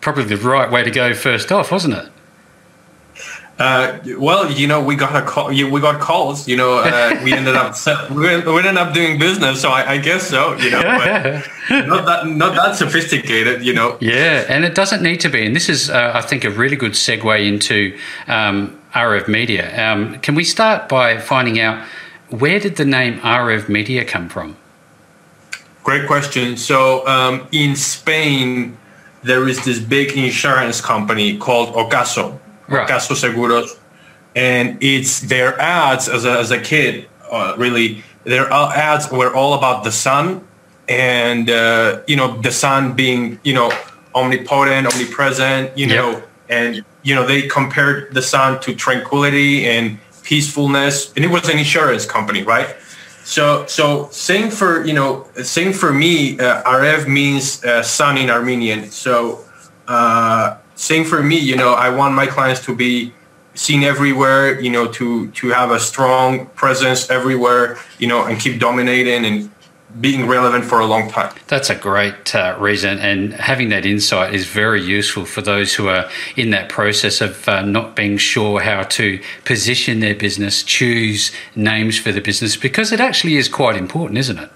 probably 0.00 0.24
the 0.24 0.36
right 0.36 0.70
way 0.70 0.82
to 0.82 0.90
go 0.90 1.14
first 1.14 1.50
off, 1.50 1.72
wasn't 1.72 1.94
it? 1.94 2.12
Uh, 3.58 4.00
well, 4.18 4.50
you 4.50 4.66
know, 4.66 4.82
we 4.82 4.96
got 4.96 5.14
a 5.14 5.24
call. 5.24 5.48
We 5.48 5.80
got 5.80 6.00
calls. 6.00 6.48
You 6.48 6.56
know, 6.56 6.78
uh, 6.78 7.20
we 7.24 7.32
ended 7.32 7.54
up 7.54 7.76
we 8.10 8.28
ended 8.28 8.76
up 8.76 8.92
doing 8.92 9.18
business. 9.18 9.62
So 9.62 9.70
I, 9.70 9.92
I 9.92 9.98
guess 9.98 10.26
so. 10.26 10.56
You 10.56 10.70
know, 10.70 10.80
not 11.70 12.06
that 12.06 12.26
not 12.26 12.56
that 12.56 12.74
sophisticated. 12.74 13.64
You 13.64 13.74
know. 13.74 13.96
Yeah, 14.00 14.44
and 14.48 14.64
it 14.64 14.74
doesn't 14.74 15.02
need 15.02 15.20
to 15.20 15.28
be. 15.28 15.46
And 15.46 15.54
this 15.54 15.68
is, 15.68 15.88
uh, 15.88 16.12
I 16.14 16.20
think, 16.20 16.44
a 16.44 16.50
really 16.50 16.76
good 16.76 16.92
segue 16.92 17.46
into 17.46 17.96
um, 18.26 18.80
Arev 18.92 19.28
Media. 19.28 19.92
Um, 19.92 20.18
can 20.20 20.34
we 20.34 20.42
start 20.42 20.88
by 20.88 21.18
finding 21.18 21.60
out 21.60 21.86
where 22.30 22.58
did 22.58 22.76
the 22.76 22.84
name 22.84 23.20
Arev 23.20 23.68
Media 23.68 24.04
come 24.04 24.28
from? 24.28 24.56
Great 25.84 26.08
question. 26.08 26.56
So 26.56 27.06
um, 27.06 27.46
in 27.52 27.76
Spain, 27.76 28.76
there 29.22 29.46
is 29.46 29.64
this 29.64 29.78
big 29.78 30.16
insurance 30.16 30.80
company 30.80 31.36
called 31.38 31.74
Ocaso 31.74 32.40
right. 32.68 32.88
Caso 32.88 33.14
Seguros, 33.14 33.78
and 34.34 34.82
it's 34.82 35.20
their 35.20 35.58
ads 35.60 36.08
as 36.08 36.24
a, 36.24 36.38
as 36.38 36.50
a 36.50 36.60
kid. 36.60 37.08
Uh, 37.30 37.54
really, 37.56 38.04
their 38.24 38.50
ads 38.52 39.10
were 39.10 39.34
all 39.34 39.54
about 39.54 39.84
the 39.84 39.92
sun, 39.92 40.46
and 40.88 41.50
uh, 41.50 42.00
you 42.06 42.16
know 42.16 42.40
the 42.40 42.52
sun 42.52 42.94
being 42.94 43.38
you 43.44 43.54
know 43.54 43.70
omnipotent, 44.14 44.86
omnipresent. 44.86 45.76
You 45.76 45.86
know, 45.86 46.10
yep. 46.10 46.28
and 46.48 46.84
you 47.02 47.14
know 47.14 47.26
they 47.26 47.42
compared 47.42 48.14
the 48.14 48.22
sun 48.22 48.60
to 48.60 48.74
tranquility 48.74 49.66
and 49.66 49.98
peacefulness, 50.22 51.12
and 51.14 51.24
it 51.24 51.28
was 51.28 51.48
an 51.48 51.58
insurance 51.58 52.06
company, 52.06 52.42
right? 52.42 52.74
So, 53.24 53.64
so 53.66 54.08
same 54.10 54.50
for 54.50 54.84
you 54.84 54.92
know, 54.92 55.26
same 55.42 55.72
for 55.72 55.92
me. 55.92 56.38
Uh, 56.38 56.62
Arev 56.62 57.08
means 57.08 57.64
uh, 57.64 57.82
sun 57.82 58.18
in 58.18 58.28
Armenian. 58.28 58.90
So, 58.90 59.44
uh, 59.88 60.58
same 60.74 61.04
for 61.04 61.22
me. 61.22 61.38
You 61.38 61.56
know, 61.56 61.74
I 61.74 61.90
want 61.90 62.14
my 62.14 62.26
clients 62.26 62.64
to 62.66 62.74
be 62.74 63.12
seen 63.54 63.82
everywhere. 63.82 64.60
You 64.60 64.70
know, 64.70 64.86
to 64.92 65.30
to 65.30 65.48
have 65.50 65.70
a 65.70 65.80
strong 65.80 66.46
presence 66.54 67.10
everywhere. 67.10 67.78
You 67.98 68.08
know, 68.08 68.24
and 68.24 68.40
keep 68.40 68.60
dominating 68.60 69.24
and 69.24 69.50
being 70.00 70.26
relevant 70.26 70.64
for 70.64 70.80
a 70.80 70.86
long 70.86 71.08
time. 71.08 71.32
That's 71.46 71.70
a 71.70 71.76
great 71.76 72.34
uh, 72.34 72.56
reason, 72.58 72.98
and 72.98 73.32
having 73.34 73.68
that 73.68 73.86
insight 73.86 74.34
is 74.34 74.44
very 74.44 74.82
useful 74.82 75.24
for 75.24 75.40
those 75.40 75.74
who 75.74 75.86
are 75.86 76.10
in 76.34 76.50
that 76.50 76.68
process 76.68 77.20
of 77.20 77.48
uh, 77.48 77.62
not 77.62 77.94
being 77.94 78.18
sure 78.18 78.60
how 78.60 78.82
to 78.82 79.20
position 79.44 80.00
their 80.00 80.16
business, 80.16 80.64
choose 80.64 81.30
names 81.54 81.96
for 81.96 82.10
the 82.10 82.20
business, 82.20 82.56
because 82.56 82.90
it 82.90 82.98
actually 82.98 83.36
is 83.36 83.48
quite 83.48 83.76
important, 83.76 84.18
isn't 84.18 84.38
it? 84.38 84.50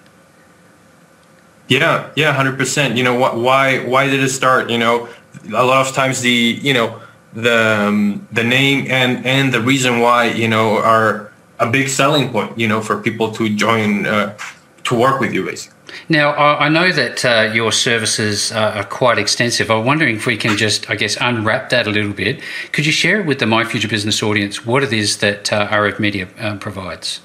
Yeah, 1.69 2.11
yeah, 2.17 2.33
hundred 2.33 2.59
percent. 2.59 2.97
You 2.97 3.05
know, 3.05 3.15
what, 3.15 3.37
why 3.37 3.79
why 3.85 4.09
did 4.09 4.21
it 4.21 4.31
start? 4.31 4.71
You 4.71 4.79
know, 4.79 5.09
a 5.49 5.65
lot 5.65 5.87
of 5.87 5.95
times 5.95 6.21
the 6.21 6.59
you 6.63 6.75
know 6.75 7.01
the 7.33 7.87
um, 7.89 8.27
the 8.33 8.45
name 8.45 8.87
and 8.91 9.25
and 9.27 9.53
the 9.53 9.61
reason 9.61 10.01
why 10.01 10.27
you 10.27 10.49
know 10.49 10.79
are 10.79 11.31
a 11.59 11.71
big 11.71 11.89
selling 11.89 12.31
point 12.31 12.59
you 12.59 12.69
know 12.69 12.81
for 12.81 13.01
people 13.01 13.33
to 13.33 13.49
join 13.55 14.07
uh, 14.07 14.37
to 14.85 14.95
work 14.95 15.21
with 15.21 15.33
you 15.33 15.45
basically. 15.45 15.77
Now 16.11 16.33
i 16.35 16.69
know 16.69 16.93
that 16.93 17.25
uh, 17.25 17.51
your 17.53 17.73
services 17.73 18.53
are 18.53 18.85
quite 18.85 19.19
extensive. 19.19 19.71
I'm 19.71 19.85
wondering 19.85 20.17
if 20.17 20.27
we 20.27 20.37
can 20.37 20.57
just 20.57 20.89
i 20.91 20.95
guess 20.95 21.17
unwrap 21.21 21.71
that 21.71 21.87
a 21.87 21.91
little 21.91 22.13
bit. 22.13 22.41
Could 22.73 22.87
you 22.87 22.93
share 22.93 23.23
with 23.23 23.39
the 23.39 23.47
my 23.47 23.65
future 23.65 23.89
business 23.89 24.23
audience 24.23 24.67
what 24.67 24.83
it 24.83 24.93
is 24.93 25.19
that 25.19 25.53
uh, 25.53 25.69
Arev 25.69 25.99
media 25.99 26.29
uh, 26.39 26.57
provides? 26.57 27.21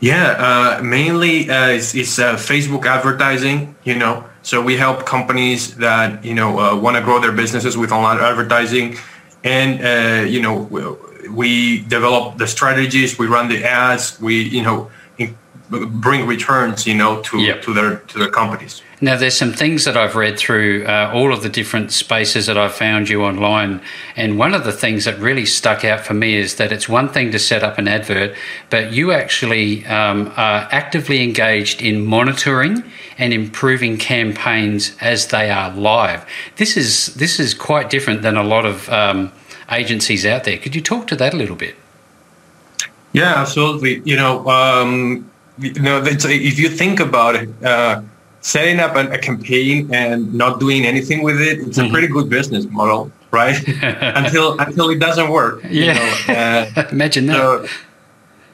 Yeah 0.00 0.28
uh, 0.48 0.82
mainly 0.82 1.48
uh, 1.48 1.68
it's, 1.68 1.94
it's 1.94 2.18
facebook 2.18 2.84
advertising 2.86 3.74
you 3.84 3.94
know 3.94 4.24
so 4.44 4.62
we 4.62 4.76
help 4.76 5.06
companies 5.06 5.74
that 5.76 6.24
you 6.24 6.34
know 6.34 6.60
uh, 6.60 6.76
want 6.76 6.96
to 6.96 7.02
grow 7.02 7.18
their 7.18 7.32
businesses 7.32 7.76
with 7.76 7.90
online 7.90 8.18
advertising, 8.18 8.96
and 9.42 9.80
uh, 9.82 10.24
you 10.24 10.40
know 10.40 10.98
we 11.30 11.80
develop 11.80 12.38
the 12.38 12.46
strategies, 12.46 13.18
we 13.18 13.26
run 13.26 13.48
the 13.48 13.64
ads, 13.64 14.20
we 14.20 14.42
you 14.42 14.62
know 14.62 14.90
bring 15.70 16.26
returns 16.26 16.86
you 16.86 16.94
know 16.94 17.20
to 17.22 17.38
yep. 17.38 17.62
to 17.62 17.72
their 17.72 17.96
to 17.96 18.18
their 18.18 18.30
companies. 18.30 18.82
Now, 19.04 19.16
there's 19.18 19.36
some 19.36 19.52
things 19.52 19.84
that 19.84 19.98
I've 19.98 20.16
read 20.16 20.38
through 20.38 20.86
uh, 20.86 21.10
all 21.12 21.32
of 21.34 21.42
the 21.42 21.50
different 21.50 21.92
spaces 21.92 22.46
that 22.46 22.56
I've 22.56 22.74
found 22.74 23.10
you 23.10 23.22
online. 23.22 23.82
And 24.16 24.38
one 24.38 24.54
of 24.54 24.64
the 24.64 24.72
things 24.72 25.04
that 25.04 25.18
really 25.18 25.44
stuck 25.44 25.84
out 25.84 26.00
for 26.00 26.14
me 26.14 26.36
is 26.36 26.54
that 26.54 26.72
it's 26.72 26.88
one 26.88 27.10
thing 27.10 27.30
to 27.32 27.38
set 27.38 27.62
up 27.62 27.76
an 27.76 27.86
advert, 27.86 28.34
but 28.70 28.92
you 28.92 29.12
actually 29.12 29.84
um, 29.84 30.32
are 30.36 30.66
actively 30.70 31.22
engaged 31.22 31.82
in 31.82 32.06
monitoring 32.06 32.82
and 33.18 33.34
improving 33.34 33.98
campaigns 33.98 34.96
as 35.02 35.26
they 35.26 35.50
are 35.50 35.70
live. 35.74 36.24
This 36.56 36.74
is, 36.74 37.14
this 37.14 37.38
is 37.38 37.52
quite 37.52 37.90
different 37.90 38.22
than 38.22 38.38
a 38.38 38.44
lot 38.44 38.64
of 38.64 38.88
um, 38.88 39.32
agencies 39.70 40.24
out 40.24 40.44
there. 40.44 40.56
Could 40.56 40.74
you 40.74 40.80
talk 40.80 41.08
to 41.08 41.16
that 41.16 41.34
a 41.34 41.36
little 41.36 41.56
bit? 41.56 41.74
Yeah, 43.12 43.34
absolutely. 43.34 44.00
You 44.06 44.16
know, 44.16 44.48
um, 44.48 45.30
you 45.58 45.72
know, 45.74 46.02
if 46.04 46.58
you 46.58 46.68
think 46.68 47.00
about 47.00 47.36
it, 47.36 47.48
uh, 47.64 48.02
setting 48.40 48.78
up 48.78 48.94
a, 48.94 49.10
a, 49.10 49.18
campaign 49.18 49.92
and 49.92 50.32
not 50.34 50.60
doing 50.60 50.84
anything 50.84 51.22
with 51.22 51.40
it, 51.40 51.60
it's 51.60 51.78
mm-hmm. 51.78 51.88
a 51.88 51.90
pretty 51.90 52.08
good 52.08 52.28
business 52.28 52.66
model, 52.66 53.10
right? 53.30 53.56
until 53.82 54.58
until 54.60 54.90
it 54.90 54.98
doesn't 54.98 55.30
work. 55.30 55.62
Yeah. 55.64 55.94
You 56.28 56.34
know? 56.34 56.40
uh, 56.40 56.88
Imagine 56.92 57.26
that. 57.26 57.36
So, 57.36 57.66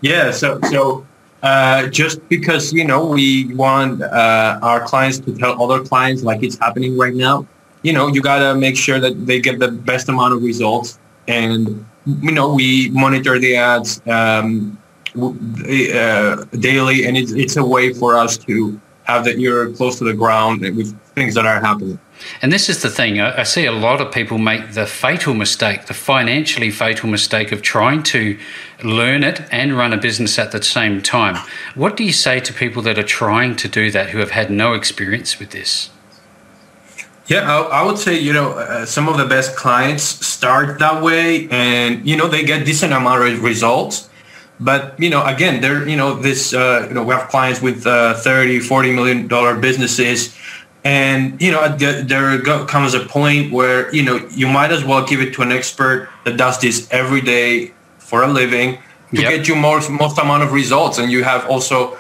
yeah. 0.01 0.31
So 0.31 0.61
so 0.71 1.07
uh, 1.43 1.89
just 1.89 2.27
because 2.29 2.73
you 2.73 2.85
know 2.85 3.07
we 3.07 3.53
want 3.55 4.03
uh, 4.03 4.59
our 4.63 4.85
clients 4.87 5.19
to 5.21 5.37
tell 5.37 5.61
other 5.63 5.83
clients 5.83 6.23
like 6.23 6.43
it's 6.43 6.59
happening 6.59 6.97
right 6.97 7.15
now, 7.15 7.47
you 7.83 7.93
know, 7.93 8.09
you 8.09 8.21
gotta 8.21 8.55
make 8.59 8.77
sure 8.77 9.01
that 9.01 9.27
they 9.27 9.41
get 9.41 9.59
the 9.59 9.69
best 9.69 10.09
amount 10.09 10.35
of 10.35 10.43
results, 10.43 10.99
and 11.27 11.85
you 12.07 12.31
know 12.31 12.55
we 12.55 12.91
monitor 12.91 13.39
the 13.39 13.57
ads 13.57 14.01
um, 14.07 14.79
uh, 15.17 16.45
daily, 16.59 17.07
and 17.07 17.17
it's 17.17 17.33
it's 17.33 17.57
a 17.57 17.65
way 17.65 17.93
for 17.93 18.17
us 18.17 18.37
to 18.39 18.81
have 19.05 19.25
the 19.25 19.37
ear 19.39 19.71
close 19.71 19.99
to 19.99 20.05
the 20.05 20.15
ground 20.15 20.61
with 20.61 20.97
things 21.15 21.35
that 21.35 21.47
are 21.47 21.61
happening. 21.61 21.99
And 22.43 22.53
this 22.53 22.69
is 22.69 22.83
the 22.83 22.91
thing 22.91 23.21
I, 23.21 23.41
I 23.41 23.43
see 23.45 23.67
a 23.67 23.73
lot 23.73 24.01
of 24.01 24.13
people 24.13 24.39
make 24.39 24.73
the 24.73 24.87
fatal 24.87 25.35
mistake, 25.35 25.87
the 25.87 25.95
financially 25.95 26.71
fatal 26.71 27.09
mistake 27.09 27.51
of 27.51 27.63
trying 27.63 28.03
to 28.05 28.39
learn 28.85 29.25
it 29.25 29.41
and 29.51 29.77
run 29.77 29.93
a 29.93 29.97
business 29.97 30.39
at 30.39 30.53
the 30.53 30.63
same 30.63 31.03
time. 31.03 31.37
What 31.75 31.97
do 31.97 32.05
you 32.05 32.13
say 32.13 32.41
to 32.41 32.53
people 32.53 32.83
that 32.83 32.99
are 32.99 33.03
trying 33.03 33.57
to 33.57 33.69
do 33.69 33.91
that 33.91 34.11
who 34.11 34.19
have 34.19 34.31
had 34.31 34.51
no 34.51 34.75
experience 34.75 35.39
with 35.39 35.51
this? 35.51 35.91
Yeah, 37.27 37.43
I, 37.43 37.81
I 37.81 37.83
would 37.87 37.99
say 37.99 38.19
you 38.19 38.33
know 38.33 38.53
uh, 38.53 38.85
some 38.85 39.09
of 39.09 39.17
the 39.17 39.27
best 39.27 39.57
clients 39.57 40.03
start 40.03 40.79
that 40.81 41.03
way, 41.03 41.49
and 41.51 42.07
you 42.07 42.17
know 42.17 42.29
they 42.29 42.45
get 42.45 42.67
decent 42.67 42.93
amount 42.93 43.23
of 43.23 43.43
results. 43.43 44.10
But 44.61 45.01
you 45.01 45.09
know, 45.09 45.25
again, 45.25 45.61
they're 45.63 45.89
you 45.89 45.97
know 45.97 46.15
this 46.15 46.53
uh, 46.53 46.87
you 46.89 46.95
know 46.95 47.03
we 47.03 47.15
have 47.15 47.29
clients 47.29 47.63
with 47.63 47.87
uh, 47.87 48.15
30, 48.15 48.61
40 48.61 48.93
million 48.93 49.27
dollar 49.27 49.59
businesses, 49.59 50.37
and 50.85 51.41
you 51.41 51.51
know 51.51 51.75
there, 51.77 52.03
there 52.03 52.41
comes 52.67 52.93
a 52.93 53.01
point 53.01 53.53
where 53.53 53.93
you 53.95 54.03
know 54.03 54.17
you 54.31 54.47
might 54.47 54.71
as 54.71 54.85
well 54.85 55.07
give 55.07 55.21
it 55.21 55.33
to 55.35 55.43
an 55.43 55.51
expert 55.51 56.11
that 56.25 56.37
does 56.37 56.61
this 56.61 56.87
every 56.91 57.23
day 57.23 57.73
for 57.99 58.23
a 58.23 58.29
living 58.29 58.79
to 59.15 59.23
yep. 59.23 59.31
get 59.31 59.49
you 59.49 59.57
most 59.57 59.91
most 59.91 60.19
amount 60.19 60.43
of 60.43 60.53
results, 60.53 60.99
and 60.99 61.11
you 61.11 61.25
have 61.25 61.49
also 61.49 61.97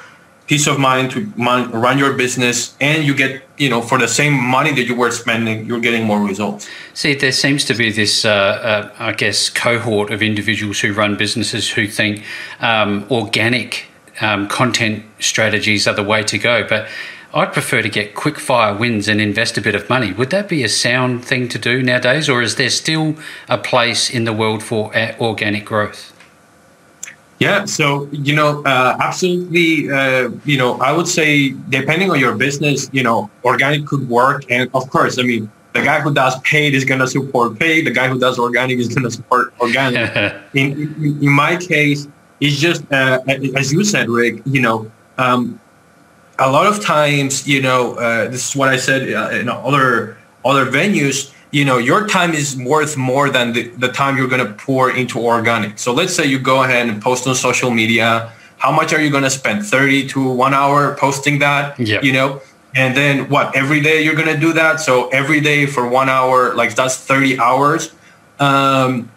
peace 0.50 0.66
of 0.66 0.80
mind 0.80 1.12
to 1.12 1.20
run 1.36 1.96
your 1.96 2.12
business 2.14 2.74
and 2.80 3.04
you 3.04 3.14
get 3.14 3.40
you 3.56 3.70
know 3.70 3.80
for 3.80 3.98
the 3.98 4.08
same 4.08 4.32
money 4.32 4.72
that 4.72 4.82
you 4.82 4.96
were 4.96 5.12
spending 5.12 5.64
you're 5.64 5.78
getting 5.88 6.04
more 6.04 6.20
results 6.26 6.68
see 6.92 7.14
there 7.14 7.30
seems 7.30 7.64
to 7.64 7.72
be 7.72 7.88
this 7.92 8.24
uh, 8.24 8.30
uh, 8.30 8.90
i 8.98 9.12
guess 9.12 9.48
cohort 9.48 10.10
of 10.10 10.20
individuals 10.20 10.80
who 10.80 10.92
run 10.92 11.16
businesses 11.16 11.70
who 11.70 11.86
think 11.86 12.24
um, 12.58 13.06
organic 13.12 13.86
um, 14.20 14.48
content 14.48 15.04
strategies 15.20 15.86
are 15.86 15.94
the 15.94 16.02
way 16.02 16.20
to 16.24 16.36
go 16.36 16.66
but 16.68 16.88
I'd 17.32 17.52
prefer 17.52 17.80
to 17.80 17.88
get 17.88 18.16
quick 18.16 18.40
fire 18.40 18.74
wins 18.74 19.06
and 19.06 19.20
invest 19.20 19.56
a 19.56 19.60
bit 19.60 19.76
of 19.76 19.88
money. 19.88 20.12
Would 20.12 20.30
that 20.30 20.48
be 20.48 20.64
a 20.64 20.68
sound 20.68 21.24
thing 21.24 21.48
to 21.50 21.60
do 21.60 21.80
nowadays, 21.80 22.28
or 22.28 22.42
is 22.42 22.56
there 22.56 22.70
still 22.70 23.14
a 23.48 23.56
place 23.56 24.10
in 24.10 24.24
the 24.24 24.32
world 24.32 24.64
for 24.64 24.92
uh, 24.96 25.14
organic 25.20 25.64
growth? 25.64 26.09
Yeah, 27.40 27.64
so 27.64 28.06
you 28.12 28.36
know, 28.36 28.62
uh, 28.64 28.98
absolutely. 29.00 29.90
Uh, 29.90 30.28
you 30.44 30.58
know, 30.58 30.78
I 30.78 30.92
would 30.92 31.08
say 31.08 31.50
depending 31.70 32.10
on 32.10 32.20
your 32.20 32.34
business, 32.34 32.90
you 32.92 33.02
know, 33.02 33.30
organic 33.44 33.86
could 33.86 34.06
work, 34.10 34.44
and 34.50 34.70
of 34.74 34.90
course, 34.90 35.18
I 35.18 35.22
mean, 35.22 35.50
the 35.72 35.80
guy 35.80 36.00
who 36.00 36.12
does 36.12 36.38
paid 36.40 36.74
is 36.74 36.84
going 36.84 37.00
to 37.00 37.06
support 37.06 37.58
paid. 37.58 37.86
The 37.86 37.92
guy 37.92 38.08
who 38.08 38.18
does 38.18 38.38
organic 38.38 38.78
is 38.78 38.88
going 38.88 39.04
to 39.04 39.10
support 39.10 39.54
organic. 39.58 40.14
in, 40.54 40.94
in, 41.02 41.18
in, 41.22 41.30
my 41.30 41.56
case, 41.56 42.06
it's 42.40 42.56
just 42.56 42.84
uh, 42.92 43.20
as 43.56 43.72
you 43.72 43.84
said, 43.84 44.10
Rick. 44.10 44.42
You 44.44 44.60
know, 44.60 44.92
um, 45.16 45.58
a 46.38 46.50
lot 46.50 46.66
of 46.66 46.84
times, 46.84 47.48
you 47.48 47.62
know, 47.62 47.94
uh, 47.94 48.28
this 48.28 48.50
is 48.50 48.54
what 48.54 48.68
I 48.68 48.76
said 48.76 49.10
uh, 49.14 49.30
in 49.30 49.48
other 49.48 50.18
other 50.44 50.66
venues 50.66 51.32
you 51.50 51.64
know 51.64 51.78
your 51.78 52.06
time 52.06 52.32
is 52.32 52.56
worth 52.56 52.96
more 52.96 53.30
than 53.30 53.52
the, 53.52 53.68
the 53.70 53.88
time 53.88 54.16
you're 54.16 54.28
going 54.28 54.46
to 54.46 54.52
pour 54.54 54.90
into 54.90 55.18
organic. 55.18 55.78
So 55.78 55.92
let's 55.92 56.14
say 56.14 56.26
you 56.26 56.38
go 56.38 56.62
ahead 56.62 56.88
and 56.88 57.02
post 57.02 57.26
on 57.26 57.34
social 57.34 57.70
media 57.70 58.32
how 58.60 58.70
much 58.70 58.92
are 58.92 59.00
you 59.00 59.10
going 59.10 59.22
to 59.24 59.30
spend? 59.30 59.64
30 59.64 60.06
to 60.08 60.30
one 60.30 60.52
hour 60.52 60.94
posting 60.96 61.38
that 61.38 61.80
yep. 61.80 62.04
you 62.04 62.12
know? 62.12 62.42
And 62.74 62.94
then 62.94 63.28
what 63.30 63.56
every 63.56 63.80
day 63.80 64.02
you're 64.02 64.14
going 64.14 64.32
to 64.32 64.38
do 64.38 64.52
that? 64.52 64.80
So 64.80 65.08
every 65.08 65.40
day 65.40 65.64
for 65.66 65.88
one 65.88 66.08
hour 66.08 66.54
like 66.54 66.74
that's 66.74 66.96
30 66.96 67.38
hours 67.38 67.92
um, 68.38 69.10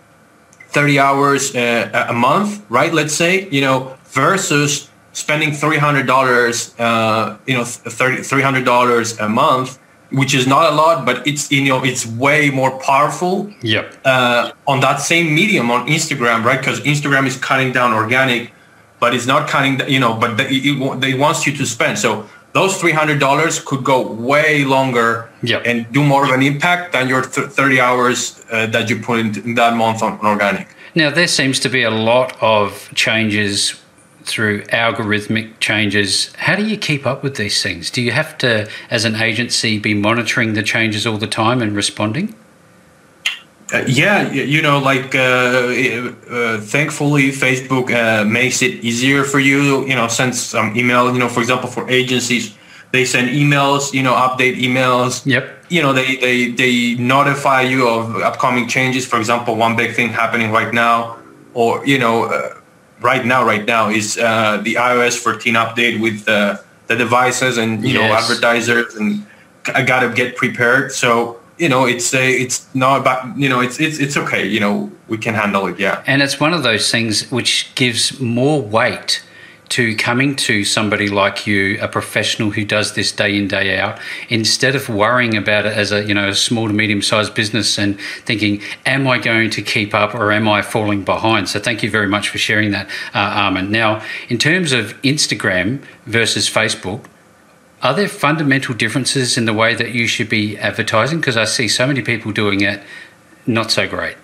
30 0.69 0.99
hours 0.99 1.55
uh, 1.55 2.07
a 2.09 2.13
month 2.13 2.63
right? 2.69 2.93
Let's 2.93 3.13
say 3.13 3.49
you 3.49 3.61
know 3.61 3.97
versus 4.05 4.89
spending 5.11 5.51
$300 5.51 6.79
uh, 6.79 7.37
you 7.45 7.53
know 7.53 7.65
30, 7.65 8.17
$300 8.17 9.19
a 9.19 9.29
month 9.29 9.77
which 10.13 10.33
is 10.35 10.45
not 10.45 10.71
a 10.71 10.75
lot, 10.75 11.05
but 11.05 11.25
it's 11.27 11.51
you 11.51 11.65
know 11.65 11.83
it's 11.83 12.05
way 12.05 12.49
more 12.49 12.71
powerful. 12.79 13.51
Yep. 13.61 13.85
Uh, 14.05 14.51
on 14.67 14.79
that 14.81 14.97
same 14.97 15.33
medium 15.33 15.71
on 15.71 15.87
Instagram, 15.87 16.43
right? 16.43 16.59
Because 16.59 16.79
Instagram 16.81 17.25
is 17.25 17.35
cutting 17.35 17.73
down 17.73 17.93
organic, 17.93 18.51
but 18.99 19.13
it's 19.15 19.25
not 19.25 19.49
cutting. 19.49 19.81
You 19.89 19.99
know, 19.99 20.13
but 20.13 20.37
they, 20.37 20.47
it, 20.49 21.01
they 21.01 21.13
wants 21.15 21.45
you 21.47 21.55
to 21.57 21.65
spend. 21.65 21.97
So 21.97 22.29
those 22.53 22.79
three 22.79 22.91
hundred 22.91 23.19
dollars 23.19 23.59
could 23.59 23.83
go 23.83 24.07
way 24.11 24.63
longer 24.63 25.29
yep. 25.41 25.63
and 25.65 25.91
do 25.91 26.03
more 26.03 26.23
of 26.23 26.29
an 26.29 26.43
impact 26.43 26.93
than 26.93 27.09
your 27.09 27.23
th- 27.23 27.47
thirty 27.47 27.81
hours 27.81 28.45
uh, 28.51 28.67
that 28.67 28.89
you 28.89 28.99
put 29.01 29.19
in, 29.19 29.27
in 29.43 29.55
that 29.55 29.75
month 29.75 30.03
on, 30.03 30.13
on 30.19 30.25
organic. 30.25 30.67
Now 30.95 31.09
there 31.09 31.27
seems 31.27 31.59
to 31.61 31.69
be 31.69 31.81
a 31.81 31.91
lot 31.91 32.37
of 32.39 32.91
changes 32.93 33.82
through 34.25 34.63
algorithmic 34.65 35.59
changes. 35.59 36.33
How 36.37 36.55
do 36.55 36.65
you 36.65 36.77
keep 36.77 37.05
up 37.05 37.23
with 37.23 37.35
these 37.35 37.61
things? 37.61 37.91
Do 37.91 38.01
you 38.01 38.11
have 38.11 38.37
to, 38.39 38.69
as 38.89 39.05
an 39.05 39.15
agency, 39.15 39.79
be 39.79 39.93
monitoring 39.93 40.53
the 40.53 40.63
changes 40.63 41.05
all 41.05 41.17
the 41.17 41.27
time 41.27 41.61
and 41.61 41.75
responding? 41.75 42.35
Uh, 43.73 43.83
yeah, 43.87 44.31
you 44.31 44.61
know, 44.61 44.77
like 44.77 45.15
uh, 45.15 45.19
uh, 46.29 46.59
thankfully, 46.61 47.31
Facebook 47.31 47.91
uh, 47.91 48.23
makes 48.23 48.61
it 48.61 48.83
easier 48.83 49.23
for 49.23 49.39
you. 49.39 49.83
You 49.87 49.95
know, 49.95 50.07
send 50.07 50.35
some 50.35 50.77
email. 50.77 51.11
You 51.11 51.17
know, 51.17 51.29
for 51.29 51.39
example, 51.39 51.69
for 51.69 51.89
agencies, 51.89 52.55
they 52.91 53.03
send 53.03 53.29
emails. 53.29 53.91
You 53.91 54.03
know, 54.03 54.13
update 54.13 54.59
emails. 54.59 55.25
Yep. 55.25 55.65
You 55.69 55.81
know, 55.81 55.91
they 55.91 56.17
they 56.17 56.49
they 56.51 56.95
notify 56.95 57.61
you 57.61 57.87
of 57.87 58.15
upcoming 58.17 58.67
changes. 58.67 59.07
For 59.07 59.17
example, 59.17 59.55
one 59.55 59.75
big 59.75 59.95
thing 59.95 60.09
happening 60.09 60.51
right 60.51 60.71
now, 60.71 61.17
or 61.55 61.83
you 61.83 61.97
know 61.97 62.25
uh, 62.25 62.53
right 63.03 63.25
now, 63.25 63.45
right 63.45 63.65
now 63.65 63.89
is 63.89 64.17
uh, 64.17 64.57
the 64.63 64.75
iOS 64.75 65.19
14 65.19 65.53
update 65.53 66.01
with 66.01 66.27
uh, 66.27 66.57
the 66.87 66.95
devices 66.95 67.57
and 67.57 67.83
you 67.83 67.93
yes. 67.93 68.09
know 68.09 68.15
advertisers, 68.15 68.95
and 68.95 69.25
I 69.67 69.83
gotta 69.83 70.09
get 70.09 70.35
prepared. 70.35 70.91
So 70.91 71.39
you 71.57 71.69
know, 71.69 71.85
it's 71.85 72.13
a, 72.13 72.31
it's 72.31 72.73
not 72.73 73.01
about 73.01 73.37
you 73.37 73.47
know, 73.47 73.59
it's 73.59 73.79
it's 73.79 73.99
it's 73.99 74.17
okay. 74.17 74.47
You 74.47 74.59
know, 74.59 74.91
we 75.07 75.17
can 75.17 75.35
handle 75.35 75.67
it. 75.67 75.79
Yeah, 75.79 76.03
and 76.07 76.21
it's 76.21 76.39
one 76.39 76.53
of 76.53 76.63
those 76.63 76.89
things 76.89 77.29
which 77.31 77.73
gives 77.75 78.19
more 78.19 78.61
weight 78.61 79.23
to 79.73 79.95
coming 79.95 80.35
to 80.35 80.63
somebody 80.63 81.09
like 81.09 81.47
you, 81.47 81.79
a 81.81 81.87
professional 81.87 82.51
who 82.51 82.63
does 82.63 82.93
this 82.93 83.11
day 83.11 83.35
in 83.35 83.47
day 83.47 83.79
out, 83.79 83.99
instead 84.29 84.75
of 84.75 84.87
worrying 84.87 85.35
about 85.35 85.65
it 85.65 85.73
as 85.73 85.91
a 85.91 86.03
you 86.03 86.13
know 86.13 86.29
a 86.29 86.35
small 86.35 86.67
to 86.67 86.73
medium 86.73 87.01
sized 87.01 87.33
business 87.33 87.79
and 87.79 87.99
thinking, 88.23 88.61
am 88.85 89.07
I 89.07 89.17
going 89.17 89.49
to 89.49 89.63
keep 89.63 89.95
up 89.95 90.13
or 90.13 90.31
am 90.31 90.47
I 90.47 90.61
falling 90.61 91.03
behind? 91.03 91.49
So 91.49 91.59
thank 91.59 91.81
you 91.81 91.89
very 91.89 92.07
much 92.07 92.29
for 92.29 92.37
sharing 92.37 92.69
that, 92.69 92.87
uh, 93.15 93.41
Arman. 93.41 93.69
Now, 93.69 94.03
in 94.29 94.37
terms 94.37 94.73
of 94.73 94.93
Instagram 95.01 95.83
versus 96.05 96.49
Facebook. 96.49 97.05
Are 97.81 97.93
there 97.93 98.07
fundamental 98.07 98.73
differences 98.73 99.37
in 99.37 99.43
the 99.43 99.51
way 99.51 99.75
that 99.75 99.91
you 99.91 100.07
should 100.07 100.29
be 100.29 100.57
advertising? 100.57 101.19
Because 101.19 101.35
I 101.35 101.43
see 101.43 101.67
so 101.67 101.85
many 101.85 102.01
people 102.01 102.31
doing 102.31 102.61
it 102.61 102.81
not 103.45 103.71
so 103.71 103.89
great. 103.89 104.15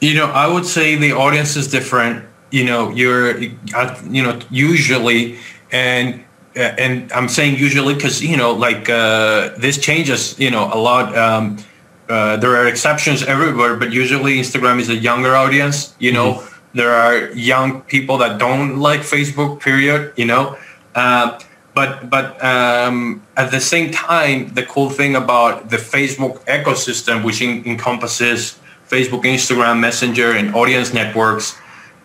You 0.00 0.14
know, 0.14 0.26
I 0.26 0.48
would 0.48 0.66
say 0.66 0.96
the 0.96 1.12
audience 1.12 1.54
is 1.54 1.68
different 1.68 2.24
you 2.50 2.64
know 2.64 2.90
you're 2.90 3.38
you 3.38 4.22
know 4.22 4.38
usually 4.50 5.38
and 5.72 6.24
and 6.56 7.12
I'm 7.12 7.28
saying 7.28 7.58
usually 7.58 7.94
because 7.94 8.22
you 8.22 8.36
know 8.36 8.52
like 8.52 8.88
uh, 8.88 9.50
this 9.58 9.78
changes 9.78 10.38
you 10.38 10.50
know 10.50 10.70
a 10.72 10.78
lot. 10.78 11.16
Um, 11.16 11.58
uh, 12.08 12.36
there 12.36 12.54
are 12.56 12.68
exceptions 12.68 13.24
everywhere, 13.24 13.76
but 13.76 13.92
usually 13.92 14.38
Instagram 14.38 14.78
is 14.78 14.88
a 14.88 14.94
younger 14.94 15.34
audience. 15.34 15.94
You 15.98 16.12
know, 16.12 16.34
mm-hmm. 16.34 16.78
there 16.78 16.92
are 16.92 17.30
young 17.32 17.82
people 17.82 18.16
that 18.18 18.38
don't 18.38 18.78
like 18.78 19.00
Facebook. 19.00 19.60
Period. 19.60 20.12
You 20.16 20.26
know, 20.26 20.56
uh, 20.94 21.38
but 21.74 22.08
but 22.08 22.42
um, 22.42 23.22
at 23.36 23.50
the 23.50 23.60
same 23.60 23.90
time, 23.90 24.54
the 24.54 24.62
cool 24.62 24.88
thing 24.88 25.14
about 25.14 25.68
the 25.68 25.76
Facebook 25.76 26.42
ecosystem, 26.46 27.24
which 27.24 27.42
in, 27.42 27.66
encompasses 27.66 28.58
Facebook, 28.88 29.24
Instagram, 29.24 29.80
Messenger, 29.80 30.30
and 30.32 30.54
audience 30.54 30.94
networks 30.94 31.58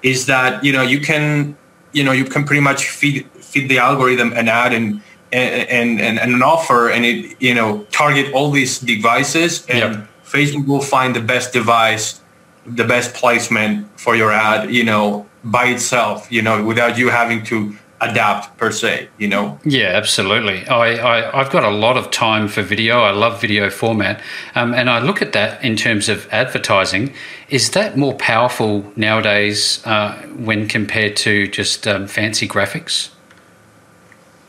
is 0.03 0.25
that 0.25 0.63
you 0.63 0.71
know 0.71 0.81
you 0.81 0.99
can 0.99 1.55
you 1.91 2.03
know 2.03 2.11
you 2.11 2.25
can 2.25 2.43
pretty 2.43 2.61
much 2.61 2.89
feed 2.89 3.25
feed 3.35 3.69
the 3.69 3.77
algorithm 3.77 4.33
an 4.33 4.47
ad 4.47 4.73
and 4.73 5.01
and 5.31 5.99
and, 6.01 6.19
and 6.19 6.33
an 6.33 6.41
offer 6.41 6.89
and 6.89 7.05
it 7.05 7.35
you 7.39 7.53
know 7.53 7.83
target 7.91 8.33
all 8.33 8.51
these 8.51 8.79
devices 8.79 9.65
and 9.67 9.95
yep. 9.95 10.07
Facebook 10.23 10.65
will 10.65 10.81
find 10.81 11.15
the 11.15 11.21
best 11.21 11.53
device 11.53 12.21
the 12.65 12.83
best 12.83 13.13
placement 13.13 13.87
for 13.99 14.15
your 14.15 14.31
ad 14.31 14.71
you 14.71 14.83
know 14.83 15.25
by 15.43 15.65
itself 15.65 16.31
you 16.31 16.41
know 16.41 16.63
without 16.63 16.97
you 16.97 17.09
having 17.09 17.43
to 17.43 17.75
adapt 18.01 18.57
per 18.57 18.71
se 18.71 19.07
you 19.17 19.27
know? 19.27 19.59
Yeah 19.63 19.91
absolutely. 19.95 20.67
I, 20.67 20.95
I 20.95 21.39
i've 21.39 21.51
got 21.51 21.63
a 21.63 21.69
lot 21.69 21.97
of 21.97 22.11
time 22.11 22.47
for 22.47 22.61
video. 22.61 23.01
I 23.01 23.11
love 23.11 23.39
video 23.39 23.69
format. 23.69 24.21
Um, 24.55 24.73
and 24.73 24.89
i 24.89 24.99
look 24.99 25.21
at 25.21 25.33
that 25.33 25.63
in 25.63 25.75
terms 25.75 26.09
of 26.09 26.27
advertising. 26.31 27.13
Is 27.49 27.71
that 27.71 27.97
more 27.97 28.15
powerful 28.15 28.91
nowadays 28.95 29.85
uh, 29.85 30.13
when 30.37 30.67
compared 30.67 31.15
to 31.17 31.47
just 31.47 31.87
um, 31.87 32.07
fancy 32.07 32.47
graphics? 32.47 33.09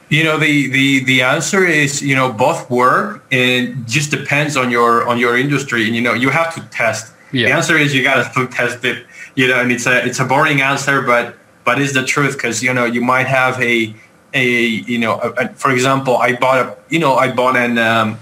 You 0.08 0.24
know 0.24 0.38
the, 0.38 0.68
the 0.68 1.04
the 1.04 1.22
answer 1.22 1.64
is 1.64 2.02
you 2.02 2.14
know 2.14 2.32
both 2.32 2.70
work 2.70 3.24
and 3.32 3.88
just 3.88 4.10
depends 4.10 4.56
on 4.56 4.70
your 4.70 5.08
on 5.08 5.18
your 5.18 5.38
industry. 5.38 5.86
And 5.86 5.96
you 5.96 6.02
know 6.02 6.14
you 6.14 6.30
have 6.30 6.54
to 6.54 6.60
test. 6.70 7.12
Yeah. 7.32 7.48
the 7.48 7.54
answer 7.54 7.78
is 7.78 7.94
you 7.94 8.02
got 8.02 8.34
to 8.34 8.46
test 8.58 8.84
it 8.84 9.06
you 9.34 9.48
know 9.48 9.58
and 9.60 9.72
it's 9.72 9.86
a 9.86 10.04
it's 10.04 10.20
a 10.20 10.24
boring 10.24 10.60
answer 10.60 11.00
but 11.00 11.34
but 11.64 11.80
it's 11.80 11.92
the 11.92 12.04
truth 12.04 12.34
because 12.34 12.62
you 12.62 12.72
know 12.72 12.84
you 12.84 13.00
might 13.00 13.26
have 13.26 13.60
a 13.60 13.94
a 14.34 14.46
you 14.46 14.98
know 14.98 15.20
a, 15.20 15.30
a, 15.32 15.48
for 15.50 15.70
example 15.70 16.16
i 16.16 16.34
bought 16.34 16.58
a 16.58 16.76
you 16.88 16.98
know 16.98 17.14
i 17.14 17.30
bought 17.30 17.56
an 17.56 17.78
um, 17.78 18.18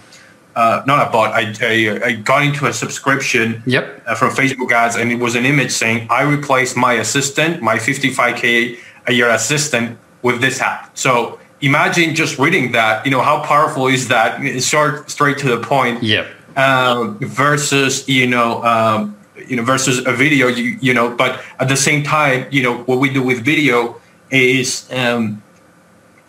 uh, 0.57 0.83
not 0.85 0.99
I 0.99 1.13
bought 1.13 1.33
I, 1.33 1.55
I, 1.63 2.07
I 2.07 2.13
got 2.13 2.43
into 2.43 2.67
a 2.67 2.73
subscription 2.73 3.63
yep. 3.67 4.03
uh, 4.07 4.15
from 4.15 4.31
facebook 4.31 4.73
ads 4.73 4.97
and 4.97 5.13
it 5.13 5.19
was 5.19 5.35
an 5.35 5.47
image 5.47 5.71
saying 5.71 6.07
i 6.11 6.23
replaced 6.23 6.77
my 6.77 6.95
assistant 6.95 7.63
my 7.63 7.77
55k 7.77 8.79
a 9.07 9.13
year 9.13 9.31
assistant 9.31 9.99
with 10.23 10.41
this 10.41 10.61
app 10.61 10.97
so 10.99 11.39
imagine 11.61 12.15
just 12.15 12.39
reading 12.39 12.73
that 12.73 13.05
you 13.05 13.11
know 13.11 13.23
how 13.23 13.43
powerful 13.43 13.87
is 13.87 14.09
that 14.09 14.63
short 14.63 15.09
straight 15.11 15.39
to 15.39 15.49
the 15.49 15.59
point 15.59 16.03
yep. 16.03 16.27
um, 16.57 17.19
versus 17.21 18.09
you 18.09 18.27
know 18.27 18.63
um, 18.65 19.17
you 19.51 19.57
know 19.57 19.63
versus 19.63 20.07
a 20.07 20.13
video 20.13 20.47
you, 20.47 20.79
you 20.81 20.95
know 20.95 21.15
but 21.15 21.43
at 21.59 21.69
the 21.69 21.77
same 21.77 22.03
time 22.03 22.47
you 22.51 22.63
know 22.63 22.79
what 22.85 22.99
we 22.99 23.13
do 23.13 23.23
with 23.23 23.45
video 23.45 24.01
is 24.31 24.89
um, 24.93 25.43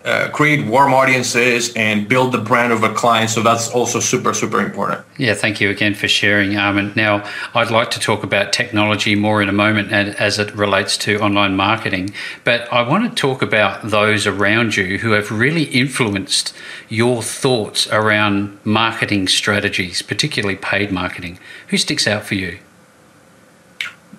uh, 0.04 0.30
create 0.30 0.66
warm 0.66 0.94
audiences 0.94 1.72
and 1.76 2.08
build 2.08 2.32
the 2.32 2.38
brand 2.38 2.74
of 2.74 2.84
a 2.84 2.94
client. 2.94 3.30
So 3.30 3.44
that's 3.44 3.70
also 3.70 4.00
super, 4.00 4.34
super 4.34 4.60
important. 4.60 5.06
Yeah, 5.18 5.34
thank 5.36 5.62
you 5.62 5.70
again 5.70 5.94
for 5.94 6.08
sharing, 6.08 6.52
Arman. 6.52 6.96
Now, 6.96 7.24
I'd 7.54 7.72
like 7.72 7.92
to 7.92 8.00
talk 8.00 8.24
about 8.24 8.52
technology 8.52 9.16
more 9.16 9.42
in 9.42 9.50
a 9.50 9.54
moment 9.54 9.92
as 9.92 10.40
it 10.40 10.56
relates 10.56 10.98
to 11.00 11.20
online 11.20 11.56
marketing, 11.56 12.14
but 12.44 12.72
I 12.74 12.88
want 12.88 13.10
to 13.10 13.16
talk 13.16 13.42
about 13.42 13.90
those 13.90 14.26
around 14.26 14.76
you 14.76 14.98
who 14.98 15.12
have 15.12 15.32
really 15.32 15.64
influenced 15.66 16.54
your 16.90 17.22
thoughts 17.22 17.88
around 17.88 18.58
marketing 18.64 19.28
strategies, 19.28 20.02
particularly 20.02 20.56
paid 20.56 20.92
marketing. 20.92 21.38
Who 21.68 21.78
sticks 21.78 22.08
out 22.08 22.24
for 22.24 22.36
you? 22.36 22.60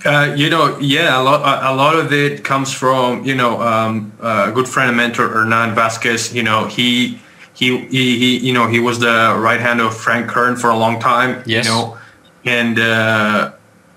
Uh, 0.04 0.34
you 0.36 0.50
know, 0.50 0.76
yeah, 0.80 1.20
a 1.20 1.22
lot, 1.22 1.40
a 1.62 1.74
lot 1.74 1.94
of 1.94 2.12
it 2.12 2.42
comes 2.42 2.72
from, 2.72 3.24
you 3.24 3.34
know, 3.34 3.60
um, 3.60 4.12
a 4.20 4.50
good 4.52 4.68
friend 4.68 4.88
and 4.88 4.96
mentor, 4.96 5.28
Hernan 5.28 5.74
Vasquez. 5.74 6.34
You 6.34 6.42
know, 6.42 6.66
he, 6.66 7.20
he, 7.54 7.78
he, 7.86 8.18
he, 8.18 8.38
you 8.38 8.52
know, 8.52 8.66
he 8.66 8.80
was 8.80 8.98
the 8.98 9.36
right 9.38 9.60
hand 9.60 9.80
of 9.80 9.96
Frank 9.96 10.28
Kern 10.28 10.56
for 10.56 10.70
a 10.70 10.76
long 10.76 10.98
time. 10.98 11.42
Yes. 11.46 11.66
You 11.66 11.70
know, 11.70 11.98
and 12.44 12.78
uh, 12.80 13.52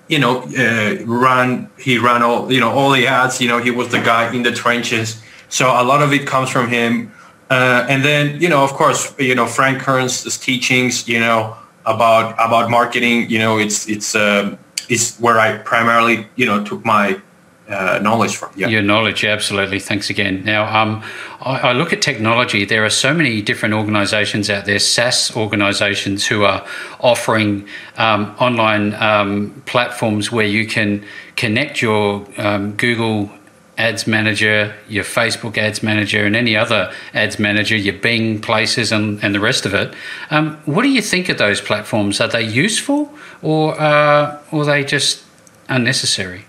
you 0.07 0.19
know, 0.19 0.43
uh, 0.43 1.03
ran 1.05 1.69
he 1.79 1.97
ran 1.97 2.21
all, 2.21 2.51
you 2.51 2.59
know, 2.59 2.69
all 2.69 2.91
the 2.91 3.07
ads. 3.07 3.41
You 3.41 3.47
know, 3.47 3.57
he 3.57 3.71
was 3.71 3.89
the 3.89 3.99
guy 3.99 4.31
in 4.31 4.43
the 4.43 4.51
trenches. 4.51 5.21
So 5.49 5.69
a 5.69 5.83
lot 5.83 6.03
of 6.03 6.13
it 6.13 6.27
comes 6.27 6.51
from 6.51 6.69
him. 6.69 7.11
Uh, 7.49 7.85
and 7.89 8.03
then, 8.03 8.39
you 8.39 8.49
know, 8.49 8.63
of 8.63 8.73
course, 8.73 9.15
you 9.17 9.33
know, 9.33 9.47
Frank 9.47 9.79
Kern's 9.79 10.37
teachings, 10.37 11.07
you 11.07 11.19
know, 11.19 11.55
about 11.85 12.33
about 12.33 12.69
marketing. 12.69 13.29
You 13.29 13.39
know, 13.39 13.57
it's 13.57 13.89
it's. 13.89 14.13
Uh, 14.13 14.57
is 14.89 15.17
where 15.17 15.39
I 15.39 15.57
primarily, 15.57 16.27
you 16.35 16.45
know, 16.45 16.63
took 16.63 16.85
my 16.85 17.21
uh, 17.67 17.99
knowledge 18.01 18.35
from. 18.35 18.51
Yeah. 18.55 18.67
Your 18.67 18.81
knowledge, 18.81 19.25
absolutely. 19.25 19.79
Thanks 19.79 20.09
again. 20.09 20.43
Now, 20.43 20.65
um, 20.79 21.03
I, 21.41 21.69
I, 21.69 21.73
look 21.73 21.93
at 21.93 22.01
technology. 22.01 22.63
There 22.63 22.85
are 22.85 22.91
so 22.91 23.13
many 23.13 23.41
different 23.41 23.73
organizations 23.73 24.49
out 24.49 24.65
there, 24.65 24.77
SaaS 24.77 25.35
organizations, 25.35 26.27
who 26.27 26.43
are 26.43 26.65
offering 26.99 27.67
um, 27.97 28.35
online 28.39 28.93
um, 28.95 29.63
platforms 29.65 30.31
where 30.31 30.45
you 30.45 30.67
can 30.67 31.03
connect 31.35 31.81
your 31.81 32.27
um, 32.37 32.73
Google 32.73 33.31
Ads 33.77 34.07
Manager, 34.07 34.73
your 34.87 35.03
Facebook 35.03 35.57
Ads 35.57 35.83
Manager, 35.83 36.25
and 36.25 36.35
any 36.35 36.55
other 36.55 36.93
ads 37.13 37.39
manager, 37.39 37.75
your 37.75 37.95
Bing 37.95 38.39
places, 38.39 38.91
and, 38.91 39.21
and 39.23 39.35
the 39.35 39.39
rest 39.39 39.65
of 39.65 39.73
it. 39.73 39.93
Um, 40.29 40.57
what 40.65 40.83
do 40.83 40.89
you 40.89 41.01
think 41.01 41.27
of 41.27 41.37
those 41.37 41.59
platforms? 41.59 42.21
Are 42.21 42.27
they 42.27 42.43
useful 42.43 43.13
or, 43.45 43.79
uh, 43.79 44.41
or 44.51 44.61
are 44.61 44.65
they 44.65 44.83
just 44.83 45.23
unnecessary? 45.69 46.45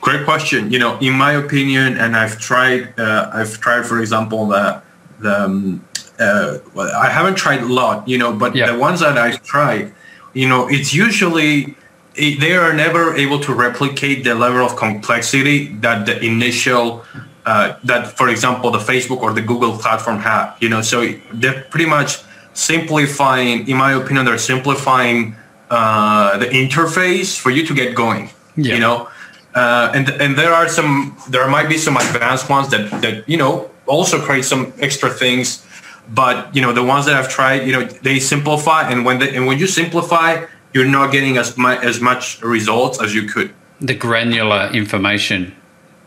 Great 0.00 0.24
question. 0.24 0.70
You 0.70 0.78
know, 0.78 0.96
in 1.00 1.12
my 1.12 1.32
opinion, 1.32 1.98
and 1.98 2.16
I've 2.16 2.38
tried, 2.38 2.98
uh, 2.98 3.30
I've 3.34 3.60
tried, 3.60 3.84
for 3.84 4.00
example, 4.00 4.46
the, 4.46 4.80
the 5.18 5.44
um, 5.44 5.84
uh, 6.20 6.58
well, 6.72 6.94
I 6.94 7.10
haven't 7.10 7.34
tried 7.34 7.62
a 7.62 7.66
lot, 7.66 8.06
you 8.06 8.16
know, 8.16 8.32
but 8.32 8.54
yeah. 8.54 8.70
the 8.70 8.78
ones 8.78 9.00
that 9.00 9.18
I've 9.18 9.42
tried, 9.42 9.92
you 10.34 10.48
know, 10.48 10.68
it's 10.68 10.94
usually 10.94 11.74
they 12.14 12.54
are 12.54 12.72
never 12.72 13.16
able 13.16 13.40
to 13.40 13.52
replicate 13.52 14.22
the 14.22 14.34
level 14.34 14.64
of 14.64 14.76
complexity 14.76 15.68
that 15.76 16.06
the 16.06 16.24
initial 16.24 17.04
uh, 17.46 17.76
that 17.84 18.18
for 18.18 18.28
example 18.28 18.70
the 18.70 18.78
facebook 18.78 19.20
or 19.22 19.32
the 19.32 19.40
google 19.40 19.78
platform 19.78 20.18
have 20.18 20.54
you 20.60 20.68
know 20.68 20.82
so 20.82 21.06
they're 21.32 21.62
pretty 21.70 21.86
much 21.86 22.18
simplifying 22.60 23.66
in 23.68 23.76
my 23.76 23.92
opinion 23.92 24.24
they're 24.26 24.46
simplifying 24.54 25.34
uh, 25.70 26.36
the 26.38 26.46
interface 26.46 27.38
for 27.38 27.50
you 27.50 27.64
to 27.66 27.74
get 27.74 27.94
going 27.94 28.30
yeah. 28.56 28.74
you 28.74 28.80
know 28.80 29.08
uh, 29.54 29.92
and 29.94 30.08
and 30.22 30.36
there 30.36 30.52
are 30.52 30.68
some 30.68 31.16
there 31.28 31.48
might 31.48 31.68
be 31.68 31.78
some 31.78 31.96
advanced 31.96 32.48
ones 32.50 32.68
that 32.68 32.84
that 33.02 33.28
you 33.28 33.36
know 33.36 33.70
also 33.86 34.20
create 34.20 34.44
some 34.44 34.72
extra 34.78 35.10
things 35.10 35.64
but 36.08 36.54
you 36.54 36.62
know 36.62 36.72
the 36.72 36.82
ones 36.82 37.06
that 37.06 37.16
i've 37.16 37.28
tried 37.28 37.66
you 37.66 37.72
know 37.72 37.84
they 38.06 38.18
simplify 38.18 38.88
and 38.90 39.04
when 39.06 39.18
they 39.20 39.34
and 39.34 39.46
when 39.46 39.58
you 39.58 39.66
simplify 39.66 40.44
you're 40.72 40.84
not 40.84 41.12
getting 41.12 41.36
as 41.36 41.56
much 41.56 41.82
as 41.82 42.00
much 42.00 42.40
results 42.42 43.00
as 43.00 43.14
you 43.14 43.26
could. 43.26 43.52
The 43.80 43.94
granular 43.94 44.70
information 44.72 45.56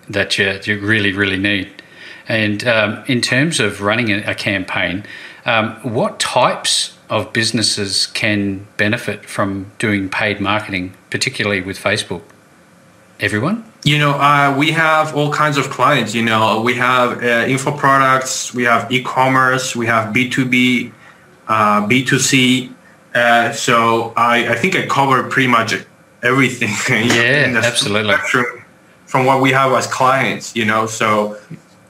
that 0.10 0.38
you, 0.38 0.60
you 0.64 0.80
really 0.80 1.12
really 1.12 1.38
need. 1.38 1.70
And 2.28 2.66
um, 2.66 3.04
in 3.08 3.20
terms 3.20 3.60
of 3.60 3.82
running 3.82 4.10
a, 4.10 4.20
a 4.32 4.36
campaign, 4.36 5.06
um, 5.46 5.76
what 5.84 6.20
types 6.20 6.98
of 7.10 7.34
businesses 7.34 8.08
can 8.08 8.68
benefit 8.78 9.26
from 9.26 9.72
doing 9.78 10.10
paid 10.10 10.40
marketing, 10.40 10.94
particularly 11.10 11.62
with 11.62 11.78
Facebook? 11.78 12.22
Everyone? 13.20 13.64
You 13.84 14.00
know, 14.00 14.12
uh, 14.12 14.56
we 14.58 14.72
have 14.72 15.16
all 15.16 15.32
kinds 15.32 15.58
of 15.58 15.70
clients. 15.70 16.16
You 16.16 16.24
know, 16.24 16.62
we 16.62 16.76
have 16.76 17.22
uh, 17.22 17.46
info 17.48 17.72
products, 17.72 18.54
we 18.54 18.64
have 18.64 18.92
e-commerce, 18.92 19.76
we 19.76 19.86
have 19.88 20.14
B2B, 20.14 20.92
uh, 21.48 21.88
B2C. 21.88 22.74
Uh, 23.14 23.52
so 23.52 24.14
I, 24.16 24.54
I 24.54 24.56
think 24.56 24.76
I 24.76 24.88
covered 24.88 25.32
pretty 25.32 25.48
much 25.48 25.76
everything. 26.24 26.70
yeah, 27.10 27.62
absolutely. 27.64 28.16
From 29.06 29.26
what 29.26 29.42
we 29.42 29.52
have 29.52 29.72
as 29.74 29.86
clients, 29.86 30.56
you 30.56 30.66
know. 30.66 30.88
So, 30.88 31.38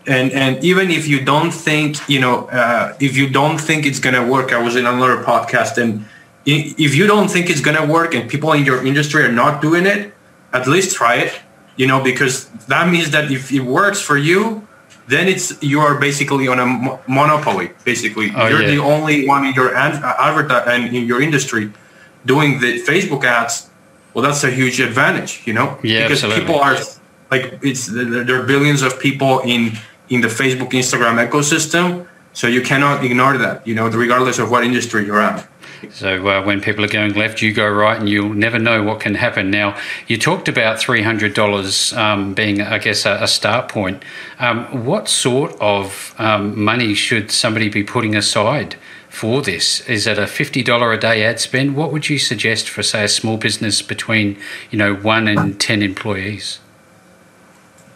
and 0.08 0.32
and 0.32 0.64
even 0.64 0.92
if 0.92 1.08
you 1.08 1.24
don't 1.24 1.52
think, 1.52 1.98
you 2.10 2.20
know, 2.20 2.46
uh, 2.48 2.96
if 3.00 3.16
you 3.18 3.30
don't 3.30 3.60
think 3.60 3.86
it's 3.86 4.00
gonna 4.00 4.26
work, 4.26 4.52
I 4.52 4.62
was 4.62 4.76
in 4.76 4.86
another 4.86 5.24
podcast, 5.24 5.78
and 5.78 6.06
if 6.46 6.96
you 6.96 7.08
don't 7.08 7.30
think 7.30 7.50
it's 7.50 7.62
gonna 7.62 7.86
work, 7.86 8.14
and 8.14 8.30
people 8.30 8.52
in 8.54 8.66
your 8.66 8.86
industry 8.86 9.24
are 9.24 9.32
not 9.32 9.62
doing 9.62 9.86
it, 9.86 10.14
at 10.52 10.68
least 10.68 10.96
try 10.96 11.16
it. 11.16 11.34
You 11.76 11.88
know, 11.88 12.04
because 12.04 12.50
that 12.68 12.92
means 12.92 13.12
that 13.12 13.32
if 13.32 13.52
it 13.52 13.62
works 13.62 14.00
for 14.00 14.18
you, 14.18 14.68
then 15.08 15.28
it's 15.28 15.62
you 15.64 15.80
are 15.80 16.00
basically 16.00 16.48
on 16.48 16.60
a 16.60 17.00
monopoly. 17.08 17.72
Basically, 17.84 18.32
oh, 18.36 18.48
you're 18.48 18.62
yeah. 18.62 18.76
the 18.76 18.80
only 18.80 19.28
one 19.28 19.46
in 19.46 19.54
your 19.54 19.74
ad- 19.76 20.04
advert 20.04 20.52
and 20.68 20.96
in 20.96 21.06
your 21.06 21.22
industry 21.22 21.72
doing 22.26 22.60
the 22.60 22.82
Facebook 22.84 23.24
ads. 23.24 23.70
Well, 24.14 24.24
that's 24.24 24.44
a 24.44 24.52
huge 24.52 24.80
advantage, 24.80 25.42
you 25.46 25.54
know, 25.54 25.80
yeah, 25.82 26.04
because 26.04 26.24
absolutely. 26.24 26.42
people 26.42 26.60
are 26.60 26.78
like 27.32 27.60
it's 27.64 27.88
there 27.88 28.40
are 28.40 28.46
billions 28.46 28.82
of 28.84 29.00
people 29.00 29.40
in 29.40 29.78
in 30.14 30.22
the 30.22 30.32
Facebook 30.42 30.72
Instagram 30.82 31.16
ecosystem, 31.26 32.08
so 32.34 32.46
you 32.48 32.62
cannot 32.62 33.04
ignore 33.04 33.38
that, 33.38 33.66
you 33.68 33.76
know, 33.78 33.88
regardless 34.04 34.40
of 34.40 34.48
what 34.52 34.64
industry 34.64 35.06
you're 35.08 35.22
at. 35.32 35.48
So 35.92 36.10
uh, 36.28 36.46
when 36.48 36.62
people 36.62 36.84
are 36.86 36.94
going 37.00 37.14
left, 37.24 37.42
you 37.42 37.54
go 37.54 37.70
right, 37.70 38.00
and 38.00 38.08
you'll 38.08 38.34
never 38.48 38.58
know 38.58 38.84
what 38.88 39.02
can 39.02 39.16
happen. 39.16 39.52
Now, 39.52 39.76
you 40.08 40.18
talked 40.18 40.48
about 40.48 40.80
three 40.80 41.04
hundred 41.04 41.34
dollars 41.34 41.92
um, 41.94 42.34
being, 42.34 42.62
I 42.62 42.78
guess, 42.86 43.06
a, 43.06 43.18
a 43.22 43.28
start 43.28 43.68
point. 43.68 44.02
Um, 44.40 44.86
what 44.86 45.10
sort 45.10 45.52
of 45.60 46.16
um, 46.18 46.44
money 46.72 46.94
should 46.96 47.32
somebody 47.32 47.70
be 47.70 47.84
putting 47.84 48.16
aside? 48.16 48.78
For 49.10 49.42
this, 49.42 49.82
is 49.88 50.08
it 50.08 50.18
a 50.18 50.26
fifty 50.26 50.64
dollar 50.64 50.94
a 50.94 50.98
day 50.98 51.24
ad 51.24 51.40
spend? 51.40 51.76
What 51.76 51.92
would 51.92 52.10
you 52.10 52.18
suggest 52.18 52.70
for, 52.70 52.82
say, 52.82 53.04
a 53.04 53.08
small 53.10 53.38
business 53.38 53.82
between, 53.82 54.38
you 54.72 54.78
know, 54.78 54.96
one 54.96 55.28
and 55.28 55.60
ten 55.60 55.82
employees? 55.82 56.60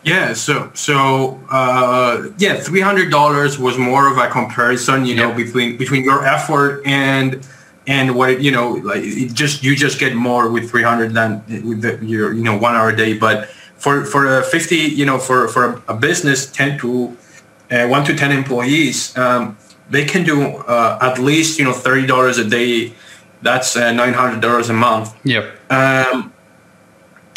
Yeah, 0.07 0.33
so 0.33 0.71
so 0.73 1.39
uh, 1.49 2.29
yeah, 2.37 2.55
three 2.59 2.81
hundred 2.81 3.11
dollars 3.11 3.59
was 3.59 3.77
more 3.77 4.11
of 4.11 4.17
a 4.17 4.27
comparison, 4.29 5.05
you 5.05 5.15
know, 5.15 5.33
between 5.33 5.77
between 5.77 6.03
your 6.03 6.25
effort 6.25 6.81
and 6.85 7.45
and 7.87 8.15
what 8.15 8.41
you 8.41 8.51
know 8.51 8.71
like 8.71 9.01
it 9.03 9.33
just 9.33 9.63
you 9.63 9.75
just 9.75 9.99
get 9.99 10.13
more 10.13 10.49
with 10.49 10.69
300 10.69 11.13
than 11.13 11.41
with 11.65 11.81
the, 11.81 12.05
your 12.05 12.33
you 12.33 12.43
know 12.43 12.57
one 12.57 12.75
hour 12.75 12.89
a 12.89 12.95
day. 12.95 13.17
But 13.17 13.49
for 13.77 14.05
for 14.05 14.39
a 14.39 14.43
50 14.43 14.75
you 14.75 15.05
know 15.05 15.17
for 15.17 15.47
for 15.47 15.81
a 15.87 15.95
business 15.95 16.51
10 16.51 16.79
to 16.79 17.17
uh, 17.71 17.87
1 17.87 18.05
to 18.05 18.15
10 18.15 18.31
employees 18.31 19.15
um, 19.17 19.57
they 19.89 20.05
can 20.05 20.23
do 20.23 20.57
uh, 20.67 20.97
at 21.01 21.19
least 21.19 21.59
you 21.59 21.65
know 21.65 21.71
$30 21.71 22.39
a 22.39 22.49
day. 22.49 22.93
That's 23.41 23.75
uh, 23.75 23.91
$900 23.91 24.69
a 24.69 24.73
month. 24.73 25.15
Yep. 25.23 25.71
Um, 25.71 26.33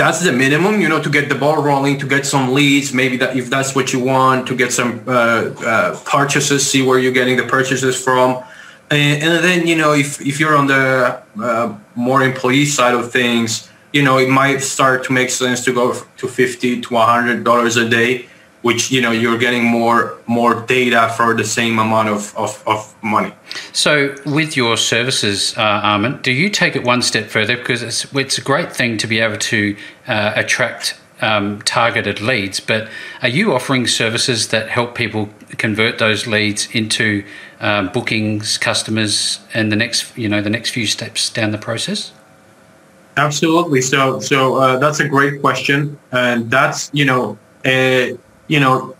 that's 0.00 0.20
the 0.24 0.32
minimum 0.32 0.80
you 0.80 0.88
know 0.88 1.02
to 1.02 1.10
get 1.10 1.28
the 1.28 1.34
ball 1.34 1.62
rolling 1.62 1.98
to 1.98 2.06
get 2.06 2.24
some 2.24 2.54
leads 2.54 2.94
maybe 2.94 3.16
that 3.18 3.36
if 3.36 3.50
that's 3.50 3.74
what 3.74 3.92
you 3.92 4.00
want 4.00 4.46
to 4.48 4.56
get 4.56 4.72
some 4.72 5.04
uh, 5.06 5.12
uh, 5.72 6.00
purchases 6.06 6.60
see 6.70 6.80
where 6.80 6.98
you're 6.98 7.18
getting 7.20 7.36
the 7.36 7.48
purchases 7.56 8.02
from. 8.02 8.42
And, 8.90 9.22
and 9.22 9.44
then 9.44 9.66
you 9.66 9.76
know 9.76 9.92
if, 9.92 10.20
if 10.30 10.40
you're 10.40 10.56
on 10.56 10.66
the 10.68 11.22
uh, 11.40 11.78
more 11.94 12.22
employee 12.22 12.64
side 12.64 12.94
of 12.94 13.12
things 13.12 13.68
you 13.92 14.02
know 14.02 14.16
it 14.16 14.30
might 14.30 14.60
start 14.62 15.04
to 15.04 15.12
make 15.12 15.28
sense 15.28 15.64
to 15.66 15.72
go 15.72 15.86
to 16.16 16.26
50 16.26 16.80
to 16.80 16.94
100 16.94 17.44
dollars 17.44 17.76
a 17.76 17.86
day 17.86 18.26
which 18.62 18.90
you 18.90 19.01
know 19.01 19.11
you're 19.11 19.38
getting 19.38 19.64
more 19.64 20.18
more 20.27 20.62
data 20.66 21.12
for 21.16 21.35
the 21.35 21.44
same 21.44 21.79
amount 21.79 22.09
of, 22.09 22.37
of, 22.37 22.62
of 22.66 22.94
money. 23.03 23.33
So, 23.73 24.14
with 24.27 24.57
your 24.57 24.77
services, 24.77 25.57
uh, 25.57 25.83
Arman, 25.83 26.23
do 26.23 26.33
you 26.33 26.51
take 26.51 26.77
it 26.77 26.85
one 26.85 27.03
step 27.03 27.27
further 27.29 27.57
because 27.57 27.83
it's 27.83 28.12
it's 28.14 28.38
a 28.38 28.42
great 28.42 28.73
thing 28.73 28.99
to 28.99 29.07
be 29.07 29.20
able 29.20 29.38
to 29.38 29.77
uh, 30.07 30.33
attract 30.37 31.01
um, 31.23 31.61
targeted 31.62 32.20
leads, 32.20 32.61
but 32.61 32.88
are 33.23 33.29
you 33.29 33.53
offering 33.53 33.87
services 33.87 34.49
that 34.49 34.68
help 34.68 34.94
people 34.94 35.29
convert 35.59 35.99
those 35.99 36.27
leads 36.27 36.68
into 36.73 37.25
um, 37.61 37.88
bookings, 37.88 38.59
customers, 38.59 39.40
and 39.53 39.70
the 39.70 39.77
next 39.77 40.16
you 40.16 40.29
know 40.29 40.40
the 40.40 40.51
next 40.51 40.70
few 40.70 40.87
steps 40.87 41.31
down 41.31 41.51
the 41.51 41.59
process? 41.59 42.12
Absolutely. 43.16 43.83
So 43.83 44.20
so 44.20 44.57
uh, 44.57 44.79
that's 44.79 45.01
a 45.01 45.09
great 45.09 45.40
question, 45.40 45.99
and 46.12 46.51
that's 46.51 46.90
you 46.92 47.05
know. 47.05 47.38
Uh, 47.64 48.16
you 48.50 48.58
know, 48.58 48.96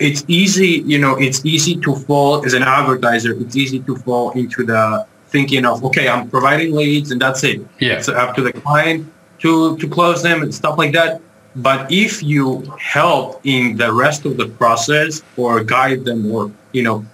it's 0.00 0.24
easy, 0.26 0.82
you 0.92 0.98
know, 0.98 1.14
it's 1.16 1.44
easy 1.46 1.76
to 1.76 1.94
fall 1.94 2.44
as 2.44 2.52
an 2.52 2.64
advertiser. 2.64 3.32
It's 3.42 3.54
easy 3.54 3.78
to 3.80 3.94
fall 3.98 4.32
into 4.32 4.64
the 4.64 5.06
thinking 5.28 5.64
of, 5.64 5.84
okay, 5.84 6.08
I'm 6.08 6.28
providing 6.28 6.74
leads 6.74 7.12
and 7.12 7.20
that's 7.20 7.44
it. 7.44 7.60
Yeah. 7.78 7.92
It's 7.92 8.08
up 8.08 8.34
to 8.34 8.42
the 8.42 8.52
client 8.52 9.06
to, 9.38 9.76
to 9.78 9.88
close 9.88 10.20
them 10.20 10.42
and 10.42 10.52
stuff 10.52 10.78
like 10.78 10.92
that. 10.94 11.20
But 11.54 11.92
if 11.92 12.24
you 12.24 12.62
help 12.80 13.40
in 13.44 13.76
the 13.76 13.92
rest 13.92 14.24
of 14.24 14.36
the 14.36 14.48
process 14.48 15.22
or 15.36 15.62
guide 15.62 16.04
them 16.04 16.28
or, 16.30 16.50
you 16.72 16.82
know, 16.82 17.06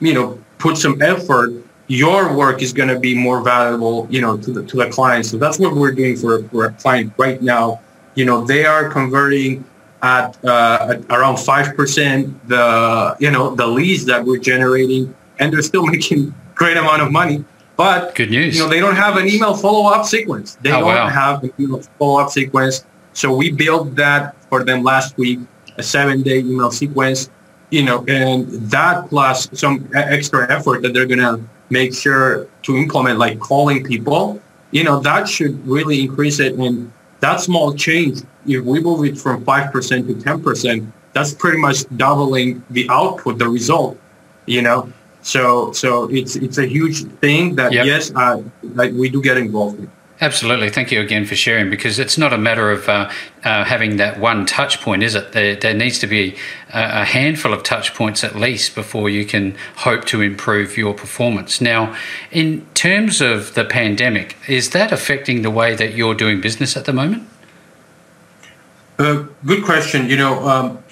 you 0.00 0.12
know, 0.12 0.38
put 0.58 0.76
some 0.76 1.00
effort, 1.00 1.54
your 1.86 2.36
work 2.36 2.60
is 2.60 2.74
going 2.74 2.90
to 2.90 3.00
be 3.00 3.14
more 3.14 3.40
valuable, 3.40 4.06
you 4.10 4.20
know, 4.20 4.36
to 4.36 4.52
the, 4.52 4.62
to 4.66 4.76
the 4.76 4.90
client. 4.90 5.24
So 5.24 5.38
that's 5.38 5.58
what 5.58 5.74
we're 5.74 5.92
doing 5.92 6.16
for, 6.16 6.42
for 6.50 6.66
a 6.66 6.72
client 6.72 7.14
right 7.16 7.40
now. 7.40 7.80
You 8.14 8.26
know, 8.26 8.44
they 8.44 8.66
are 8.66 8.90
converting 8.90 9.64
at, 10.02 10.42
uh, 10.44 10.94
at 10.94 11.04
around 11.10 11.36
5% 11.36 12.34
the, 12.46 13.16
you 13.18 13.30
know, 13.30 13.54
the 13.54 13.66
leads 13.66 14.04
that 14.06 14.24
we're 14.24 14.38
generating 14.38 15.14
and 15.38 15.52
they're 15.52 15.62
still 15.62 15.86
making 15.94 16.34
great 16.54 16.76
amount 16.76 17.02
of 17.02 17.10
money. 17.12 17.44
But 17.76 18.16
good 18.16 18.30
news. 18.30 18.56
You 18.56 18.64
know, 18.64 18.68
they 18.68 18.80
don't 18.80 18.96
have 18.96 19.16
an 19.16 19.28
email 19.28 19.54
follow-up 19.54 20.04
sequence. 20.04 20.56
They 20.56 20.70
oh, 20.70 20.80
don't 20.80 20.88
wow. 20.88 21.08
have 21.08 21.44
an 21.44 21.52
email 21.60 21.80
follow-up 21.98 22.30
sequence. 22.30 22.84
So 23.12 23.34
we 23.34 23.52
built 23.52 23.94
that 23.94 24.34
for 24.50 24.64
them 24.64 24.82
last 24.82 25.16
week, 25.16 25.38
a 25.76 25.82
seven-day 25.82 26.38
email 26.38 26.72
sequence. 26.72 27.30
You 27.70 27.84
know, 27.84 28.04
and 28.08 28.48
that 28.70 29.08
plus 29.10 29.48
some 29.52 29.88
extra 29.94 30.50
effort 30.50 30.82
that 30.82 30.94
they're 30.94 31.06
gonna 31.06 31.38
make 31.70 31.94
sure 31.94 32.48
to 32.62 32.76
implement, 32.76 33.18
like 33.18 33.38
calling 33.38 33.84
people. 33.84 34.40
You 34.70 34.84
know, 34.84 34.98
that 35.00 35.28
should 35.28 35.64
really 35.66 36.00
increase 36.00 36.40
it. 36.40 36.54
And 36.54 36.90
that 37.20 37.40
small 37.40 37.74
change, 37.74 38.22
if 38.46 38.64
we 38.64 38.80
move 38.80 39.04
it 39.04 39.18
from 39.18 39.44
5% 39.44 39.72
to 39.72 40.14
10%, 40.14 40.92
that's 41.12 41.34
pretty 41.34 41.58
much 41.58 41.84
doubling 41.96 42.62
the 42.70 42.88
output, 42.90 43.38
the 43.38 43.48
result, 43.48 43.98
you 44.46 44.62
know? 44.62 44.92
So, 45.22 45.72
so 45.72 46.08
it's, 46.10 46.36
it's 46.36 46.58
a 46.58 46.66
huge 46.66 47.04
thing 47.20 47.56
that, 47.56 47.72
yep. 47.72 47.86
yes, 47.86 48.12
uh, 48.14 48.42
like 48.62 48.92
we 48.92 49.08
do 49.08 49.20
get 49.20 49.36
involved 49.36 49.80
in. 49.80 49.90
Absolutely. 50.20 50.68
Thank 50.68 50.90
you 50.90 51.00
again 51.00 51.26
for 51.26 51.36
sharing 51.36 51.70
because 51.70 52.00
it's 52.00 52.18
not 52.18 52.32
a 52.32 52.38
matter 52.38 52.72
of 52.72 52.88
uh, 52.88 53.08
uh, 53.44 53.64
having 53.64 53.98
that 53.98 54.18
one 54.18 54.46
touch 54.46 54.80
point, 54.80 55.04
is 55.04 55.14
it? 55.14 55.30
There, 55.30 55.54
there 55.54 55.74
needs 55.74 56.00
to 56.00 56.08
be 56.08 56.34
a, 56.74 57.02
a, 57.02 57.04
handful 57.04 57.52
of 57.52 57.62
touch 57.62 57.94
points 57.94 58.24
at 58.24 58.34
least 58.34 58.74
before 58.74 59.08
you 59.08 59.24
can 59.24 59.56
hope 59.76 60.06
to 60.06 60.20
improve 60.20 60.76
your 60.76 60.92
performance. 60.92 61.60
Now, 61.60 61.96
in 62.32 62.66
terms 62.74 63.20
of 63.20 63.54
the 63.54 63.64
pandemic, 63.64 64.36
is 64.48 64.70
that 64.70 64.90
affecting 64.90 65.42
the 65.42 65.50
way 65.50 65.76
that 65.76 65.94
you're 65.94 66.14
doing 66.14 66.40
business 66.40 66.76
at 66.76 66.84
the 66.84 66.92
moment? 66.92 67.28
Uh, 68.98 69.24
good 69.46 69.64
question. 69.64 70.08
You 70.10 70.16
know, 70.16 70.48
um, 70.48 70.82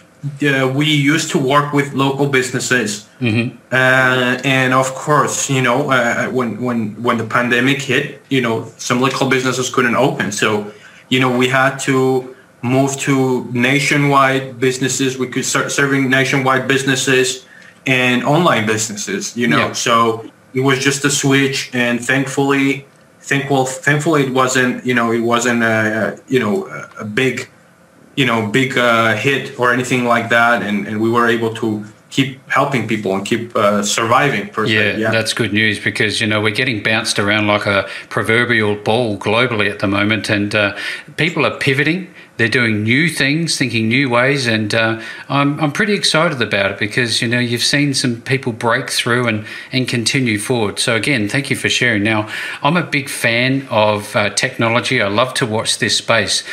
uh, 0.43 0.73
we 0.75 0.87
used 0.87 1.31
to 1.31 1.39
work 1.39 1.73
with 1.73 1.93
local 1.95 2.29
businesses, 2.29 3.09
mm-hmm. 3.21 3.57
uh, 3.73 4.41
and 4.45 4.73
of 4.73 4.95
course, 4.95 5.51
you 5.51 5.63
know, 5.63 5.91
uh, 5.91 6.29
when 6.29 6.61
when 6.63 7.01
when 7.03 7.19
the 7.19 7.25
pandemic 7.25 7.83
hit, 7.83 8.23
you 8.29 8.41
know, 8.41 8.65
some 8.77 9.01
local 9.01 9.29
businesses 9.29 9.71
couldn't 9.71 9.97
open, 9.97 10.33
so 10.33 10.73
you 11.09 11.21
know, 11.21 11.37
we 11.37 11.49
had 11.49 11.79
to 11.79 12.35
move 12.63 12.97
to 12.99 13.45
nationwide 13.53 14.59
businesses. 14.59 15.19
We 15.19 15.29
could 15.29 15.45
start 15.45 15.71
serving 15.71 16.11
nationwide 16.11 16.67
businesses 16.67 17.47
and 17.87 18.25
online 18.25 18.67
businesses. 18.67 19.37
You 19.37 19.49
know, 19.49 19.69
yeah. 19.69 19.73
so 19.73 20.31
it 20.55 20.61
was 20.61 20.79
just 20.79 21.05
a 21.05 21.11
switch, 21.11 21.71
and 21.73 22.05
thankfully, 22.05 22.87
think 23.21 23.51
well, 23.51 23.67
thankfully, 23.67 24.25
it 24.25 24.33
wasn't 24.33 24.85
you 24.85 24.95
know, 24.95 25.13
it 25.13 25.21
wasn't 25.21 25.63
a 25.63 26.21
you 26.29 26.41
know 26.41 26.67
a 26.99 27.05
big 27.05 27.49
you 28.17 28.27
know 28.27 28.47
big 28.49 28.77
uh, 28.77 29.15
hit 29.15 29.59
or 29.59 29.73
anything 29.73 30.05
like 30.05 30.31
that, 30.31 30.63
and, 30.63 30.87
and 30.89 31.01
we 31.01 31.11
were 31.11 31.29
able 31.29 31.55
to 31.55 31.85
keep 32.11 32.41
helping 32.51 32.89
people 32.89 33.15
and 33.15 33.27
keep 33.27 33.55
uh, 33.55 33.83
surviving. 33.83 34.49
Per 34.49 34.65
yeah, 34.65 34.97
yeah, 34.97 35.11
that's 35.11 35.33
good 35.35 35.53
news 35.53 35.79
because 35.79 36.21
you 36.21 36.27
know 36.27 36.41
we're 36.41 36.55
getting 36.55 36.83
bounced 36.83 37.19
around 37.19 37.47
like 37.47 37.67
a 37.67 37.89
proverbial 38.09 38.77
ball 38.77 39.19
globally 39.19 39.71
at 39.71 39.79
the 39.79 39.87
moment, 39.87 40.31
and 40.31 40.55
uh, 40.55 40.77
people 41.17 41.45
are 41.47 41.57
pivoting 41.59 42.13
they're 42.37 42.49
doing 42.49 42.83
new 42.83 43.09
things, 43.09 43.57
thinking 43.57 43.89
new 43.89 44.11
ways, 44.11 44.47
and 44.47 44.75
uh, 44.75 45.01
I'm, 45.29 45.59
I'm 45.59 45.73
pretty 45.73 45.95
excited 45.95 46.41
about 46.43 46.73
it 46.73 46.79
because 46.79 47.23
you 47.23 47.29
know 47.29 47.39
you've 47.39 47.63
seen 47.63 47.95
some 47.95 48.21
people 48.21 48.53
break 48.53 48.91
through 48.91 49.27
and 49.27 49.47
and 49.73 49.89
continue 49.89 50.39
forward. 50.39 50.79
So 50.79 50.97
again, 50.97 51.29
thank 51.29 51.49
you 51.49 51.57
for 51.57 51.69
sharing. 51.69 52.03
Now, 52.03 52.29
I'm 52.63 52.77
a 52.77 52.83
big 52.83 53.09
fan 53.09 53.67
of 53.71 54.15
uh, 54.15 54.31
technology. 54.31 55.01
I 55.01 55.09
love 55.09 55.33
to 55.35 55.47
watch 55.47 55.79
this 55.79 55.97
space. 55.97 56.47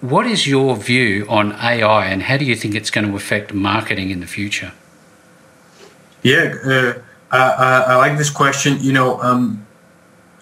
What 0.00 0.26
is 0.26 0.46
your 0.46 0.76
view 0.76 1.26
on 1.28 1.52
AI, 1.52 2.06
and 2.06 2.22
how 2.24 2.36
do 2.36 2.44
you 2.44 2.54
think 2.54 2.74
it's 2.74 2.90
going 2.90 3.08
to 3.08 3.16
affect 3.16 3.54
marketing 3.54 4.10
in 4.10 4.20
the 4.20 4.26
future? 4.26 4.72
Yeah, 6.22 6.54
uh, 6.66 6.94
I, 7.30 7.84
I, 7.92 7.96
like 7.96 8.18
this 8.18 8.28
question. 8.28 8.78
You 8.80 8.92
know, 8.92 9.22
um, 9.22 9.66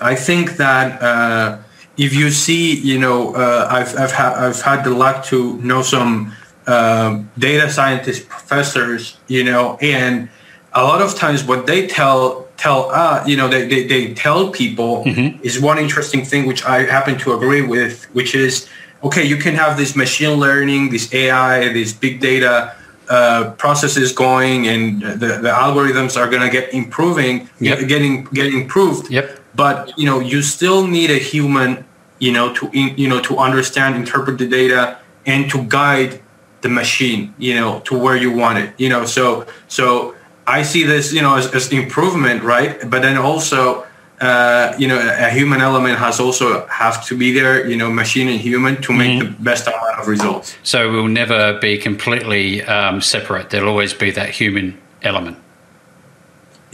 I 0.01 0.17
think 0.17 0.57
that 0.57 1.01
uh, 1.01 1.59
if 1.99 2.15
you 2.15 2.31
see, 2.31 2.79
you 2.79 2.99
know, 2.99 3.35
uh, 3.35 3.67
I've 3.69 3.95
I've 3.99 4.13
had 4.13 4.33
I've 4.35 4.63
had 4.63 4.85
the 4.85 4.91
luck 4.91 5.25
to 5.27 5.57
know 5.59 5.83
some 5.83 6.33
uh, 6.67 7.23
data 7.37 7.69
scientist 7.71 8.29
professors, 8.29 9.19
you 9.27 9.43
know, 9.43 9.77
and 9.83 10.29
a 10.73 10.85
lot 10.85 11.03
of 11.03 11.17
times 11.17 11.43
what 11.43 11.67
they 11.67 11.89
tell 11.89 12.47
tell 12.57 12.91
uh, 12.91 13.25
you 13.27 13.37
know 13.37 13.49
they, 13.49 13.67
they, 13.67 13.87
they 13.87 14.15
tell 14.15 14.51
people 14.51 15.05
mm-hmm. 15.05 15.43
is 15.43 15.61
one 15.61 15.79
interesting 15.79 16.25
thing 16.25 16.47
which 16.47 16.65
I 16.65 16.85
happen 16.85 17.19
to 17.19 17.33
agree 17.33 17.63
with, 17.63 18.05
which 18.15 18.35
is 18.35 18.69
okay, 19.03 19.25
you 19.25 19.37
can 19.37 19.55
have 19.55 19.77
this 19.77 19.97
machine 19.97 20.39
learning, 20.39 20.91
this 20.91 21.13
AI, 21.13 21.73
this 21.73 21.93
big 21.93 22.21
data 22.21 22.75
uh, 23.09 23.55
processes 23.59 24.13
going, 24.13 24.67
and 24.69 25.03
the, 25.03 25.39
the 25.41 25.49
algorithms 25.49 26.17
are 26.17 26.29
going 26.29 26.43
to 26.43 26.51
get 26.51 26.73
improving, 26.73 27.49
yep. 27.59 27.89
getting 27.89 28.25
getting 28.27 28.63
improved. 28.63 29.11
Yep. 29.11 29.41
But 29.57 29.99
you 29.99 30.07
know, 30.07 30.21
you 30.21 30.43
still 30.43 30.87
need 30.87 31.11
a 31.11 31.19
human 31.19 31.85
you 32.19 32.33
know, 32.33 32.53
to 32.55 32.71
you 32.73 33.09
know 33.09 33.21
to 33.23 33.39
understand, 33.39 33.97
interpret 33.97 34.39
the 34.39 34.49
data, 34.49 34.99
and 35.27 35.51
to 35.51 35.63
guide 35.65 36.21
the 36.61 36.69
machine, 36.69 37.35
you 37.39 37.55
know, 37.55 37.81
to 37.81 37.97
where 37.97 38.17
you 38.17 38.33
want 38.33 38.59
it, 38.59 38.75
you 38.79 38.89
know. 38.89 39.05
So 39.05 39.47
so 39.69 40.15
I 40.49 40.63
see 40.63 40.83
this, 40.83 41.13
you 41.13 41.23
know, 41.23 41.37
as, 41.37 41.55
as 41.55 41.71
improvement, 41.73 42.43
right? 42.43 42.79
But 42.91 43.03
then 43.03 43.19
also, 43.19 43.87
uh, 44.21 44.75
you 44.79 44.89
know, 44.89 44.99
a 44.99 45.31
human 45.31 45.61
element 45.61 45.99
has 45.99 46.19
also 46.19 46.67
have 46.69 47.07
to 47.07 47.17
be 47.17 47.33
there, 47.33 47.69
you 47.69 47.77
know, 47.77 47.91
machine 47.91 48.29
and 48.29 48.41
human 48.41 48.81
to 48.83 48.93
make 48.93 49.21
mm-hmm. 49.21 49.35
the 49.35 49.43
best 49.43 49.67
amount 49.67 49.99
of 49.99 50.09
results. 50.09 50.57
So 50.63 50.91
we'll 50.91 51.07
never 51.07 51.59
be 51.61 51.77
completely 51.79 52.63
um, 52.63 53.01
separate. 53.03 53.51
There'll 53.51 53.69
always 53.69 53.93
be 53.93 54.11
that 54.13 54.31
human 54.31 54.79
element. 55.03 55.37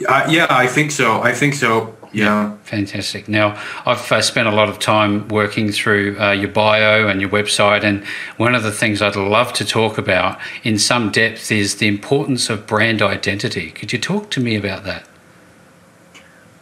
Uh, 0.09 0.27
yeah, 0.31 0.47
I 0.51 0.67
think 0.69 0.91
so. 0.91 1.21
I 1.23 1.33
think 1.33 1.55
so. 1.55 1.95
Yeah. 2.15 2.57
Fantastic. 2.63 3.29
Now, 3.29 3.61
I've 3.85 4.11
uh, 4.11 4.23
spent 4.23 4.47
a 4.47 4.53
lot 4.53 4.69
of 4.69 4.79
time 4.79 5.27
working 5.29 5.73
through 5.73 6.19
uh, 6.19 6.31
your 6.31 6.49
bio 6.49 7.09
and 7.09 7.21
your 7.21 7.29
website, 7.31 7.83
and 7.83 8.05
one 8.37 8.55
of 8.55 8.63
the 8.63 8.71
things 8.71 9.03
I'd 9.03 9.17
love 9.17 9.53
to 9.55 9.65
talk 9.65 9.99
about 9.99 10.39
in 10.63 10.79
some 10.79 11.11
depth 11.11 11.51
is 11.51 11.77
the 11.77 11.89
importance 11.89 12.49
of 12.49 12.67
brand 12.67 13.03
identity. 13.03 13.73
Could 13.73 13.93
you 13.93 13.99
talk 13.99 14.31
to 14.31 14.41
me 14.41 14.55
about 14.55 14.85
that? 14.85 15.05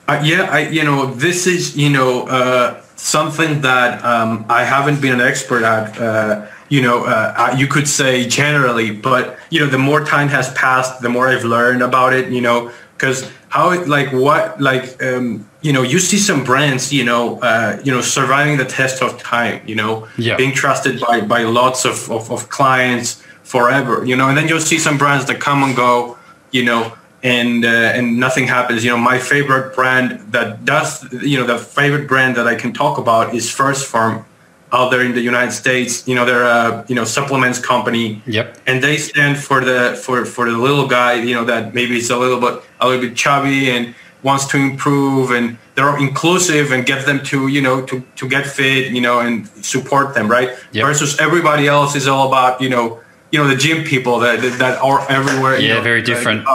Uh, 0.09 0.21
yeah, 0.25 0.49
I, 0.51 0.69
you 0.69 0.85
know, 0.85 1.15
this 1.15 1.47
is, 1.47 1.77
you 1.77 1.91
know, 1.91 2.27
uh, 2.27 2.83
something 2.97 3.61
that 3.61 4.03
um, 4.05 4.47
I 4.49 4.65
haven't 4.65 5.01
been 5.01 5.13
an 5.13 5.21
expert 5.21 5.65
at. 5.65 6.01
Uh, 6.01 6.47
you 6.69 6.81
know, 6.81 7.05
uh, 7.05 7.55
you 7.59 7.67
could 7.67 7.87
say 7.87 8.27
generally, 8.27 8.91
but 8.91 9.39
you 9.51 9.61
know, 9.61 9.67
the 9.67 9.79
more 9.79 10.03
time 10.05 10.29
has 10.29 10.51
passed, 10.55 11.03
the 11.03 11.11
more 11.11 11.29
I've 11.29 11.45
learned 11.45 11.83
about 11.83 12.15
it. 12.15 12.33
You 12.33 12.41
know, 12.41 12.73
because 13.03 13.29
how 13.49 13.71
it 13.71 13.89
like 13.89 14.13
what 14.13 14.61
like 14.61 15.03
um, 15.03 15.45
you 15.61 15.73
know 15.73 15.83
you 15.83 15.99
see 15.99 16.19
some 16.19 16.45
brands 16.45 16.93
you 16.93 17.03
know 17.03 17.41
uh, 17.41 17.81
you 17.83 17.91
know 17.91 18.01
surviving 18.01 18.57
the 18.59 18.65
test 18.65 19.03
of 19.03 19.19
time 19.19 19.61
you 19.67 19.75
know 19.75 20.07
yeah. 20.17 20.37
being 20.37 20.53
trusted 20.53 21.01
by 21.01 21.21
by 21.21 21.43
lots 21.43 21.85
of, 21.85 22.09
of, 22.13 22.31
of 22.31 22.49
clients 22.49 23.21
forever 23.43 24.05
you 24.05 24.15
know 24.15 24.29
and 24.29 24.39
then 24.39 24.47
you'll 24.47 24.61
see 24.61 24.79
some 24.79 24.97
brands 24.97 25.27
that 25.27 25.41
come 25.41 25.65
and 25.65 25.75
go 25.75 26.17
you 26.53 26.65
know 26.65 26.97
and 27.25 27.65
uh, 27.65 27.97
and 27.97 28.21
nothing 28.21 28.47
happens 28.47 28.85
you 28.85 28.91
know 28.91 28.97
my 28.97 29.19
favorite 29.19 29.75
brand 29.75 30.21
that 30.31 30.65
does 30.65 31.13
you 31.13 31.37
know 31.37 31.47
the 31.47 31.59
favorite 31.59 32.07
brand 32.07 32.37
that 32.37 32.47
i 32.47 32.55
can 32.55 32.73
talk 32.73 32.99
about 32.99 33.35
is 33.35 33.47
1st 33.49 33.85
Phorm 33.85 34.25
out 34.73 34.91
there 34.91 35.03
in 35.03 35.13
the 35.13 35.21
United 35.21 35.53
States. 35.53 36.07
You 36.09 36.15
know, 36.15 36.25
they're 36.25 36.45
a 36.45 36.85
you 36.89 36.95
know 36.95 37.05
supplements 37.05 37.59
company. 37.59 38.23
Yep. 38.27 38.59
And 38.67 38.83
they 38.83 38.97
stand 38.97 39.39
for 39.39 39.61
the 39.65 40.01
for 40.05 40.25
for 40.25 40.51
the 40.51 40.57
little 40.59 40.87
guy. 40.89 41.15
You 41.23 41.35
know 41.35 41.45
that 41.45 41.75
maybe 41.75 41.97
is 41.99 42.11
a 42.11 42.17
little 42.19 42.41
bit 42.41 42.63
a 42.81 42.89
little 42.89 43.03
bit 43.07 43.15
chubby 43.17 43.71
and 43.71 43.95
wants 44.23 44.47
to 44.47 44.57
improve 44.57 45.33
and 45.33 45.59
they're 45.75 45.99
inclusive 45.99 46.71
and 46.71 46.87
get 46.87 47.05
them 47.07 47.19
to 47.25 47.49
you 47.49 47.61
know 47.61 47.83
to 47.87 48.01
to 48.15 48.29
get 48.29 48.47
fit 48.47 48.93
you 48.93 49.01
know 49.01 49.19
and 49.19 49.49
support 49.65 50.15
them 50.15 50.29
right 50.31 50.51
Yep. 50.73 50.87
versus 50.87 51.19
everybody 51.19 51.67
else 51.67 51.97
is 51.97 52.07
all 52.07 52.29
about 52.29 52.61
you 52.61 52.69
know 52.71 53.01
you 53.33 53.41
know 53.41 53.49
the 53.49 53.57
gym 53.57 53.83
people 53.83 54.21
that 54.21 54.41
that 54.61 54.81
are 54.81 55.01
everywhere 55.11 55.59
you 55.59 55.67
Yeah, 55.69 55.75
know, 55.79 55.83
very 55.83 56.03
different. 56.03 56.47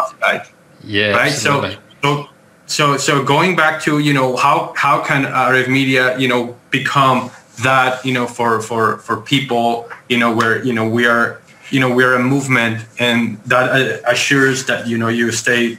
Yeah. 0.83 1.11
right 1.11 1.31
absolutely. 1.31 1.75
so 1.75 1.79
so 2.01 2.27
so 2.67 2.97
so 2.97 3.23
going 3.23 3.57
back 3.57 3.81
to 3.83 3.99
you 3.99 4.13
know 4.13 4.37
how 4.37 4.73
how 4.77 5.03
can 5.03 5.23
Arev 5.25 5.67
media 5.67 6.17
you 6.17 6.29
know 6.29 6.55
become 6.71 7.29
that 7.63 8.03
you 8.05 8.13
know 8.13 8.27
for 8.27 8.61
for 8.61 8.97
for 8.97 9.17
people 9.17 9.89
you 10.09 10.17
know 10.17 10.33
where 10.33 10.63
you 10.63 10.73
know 10.73 10.87
we 10.87 11.05
are 11.05 11.41
you 11.71 11.79
know 11.79 11.93
we're 11.93 12.15
a 12.15 12.23
movement 12.23 12.85
and 12.99 13.37
that 13.43 13.69
uh, 13.69 14.11
assures 14.11 14.65
that 14.65 14.87
you 14.87 14.97
know 14.97 15.07
you 15.07 15.31
stay 15.31 15.77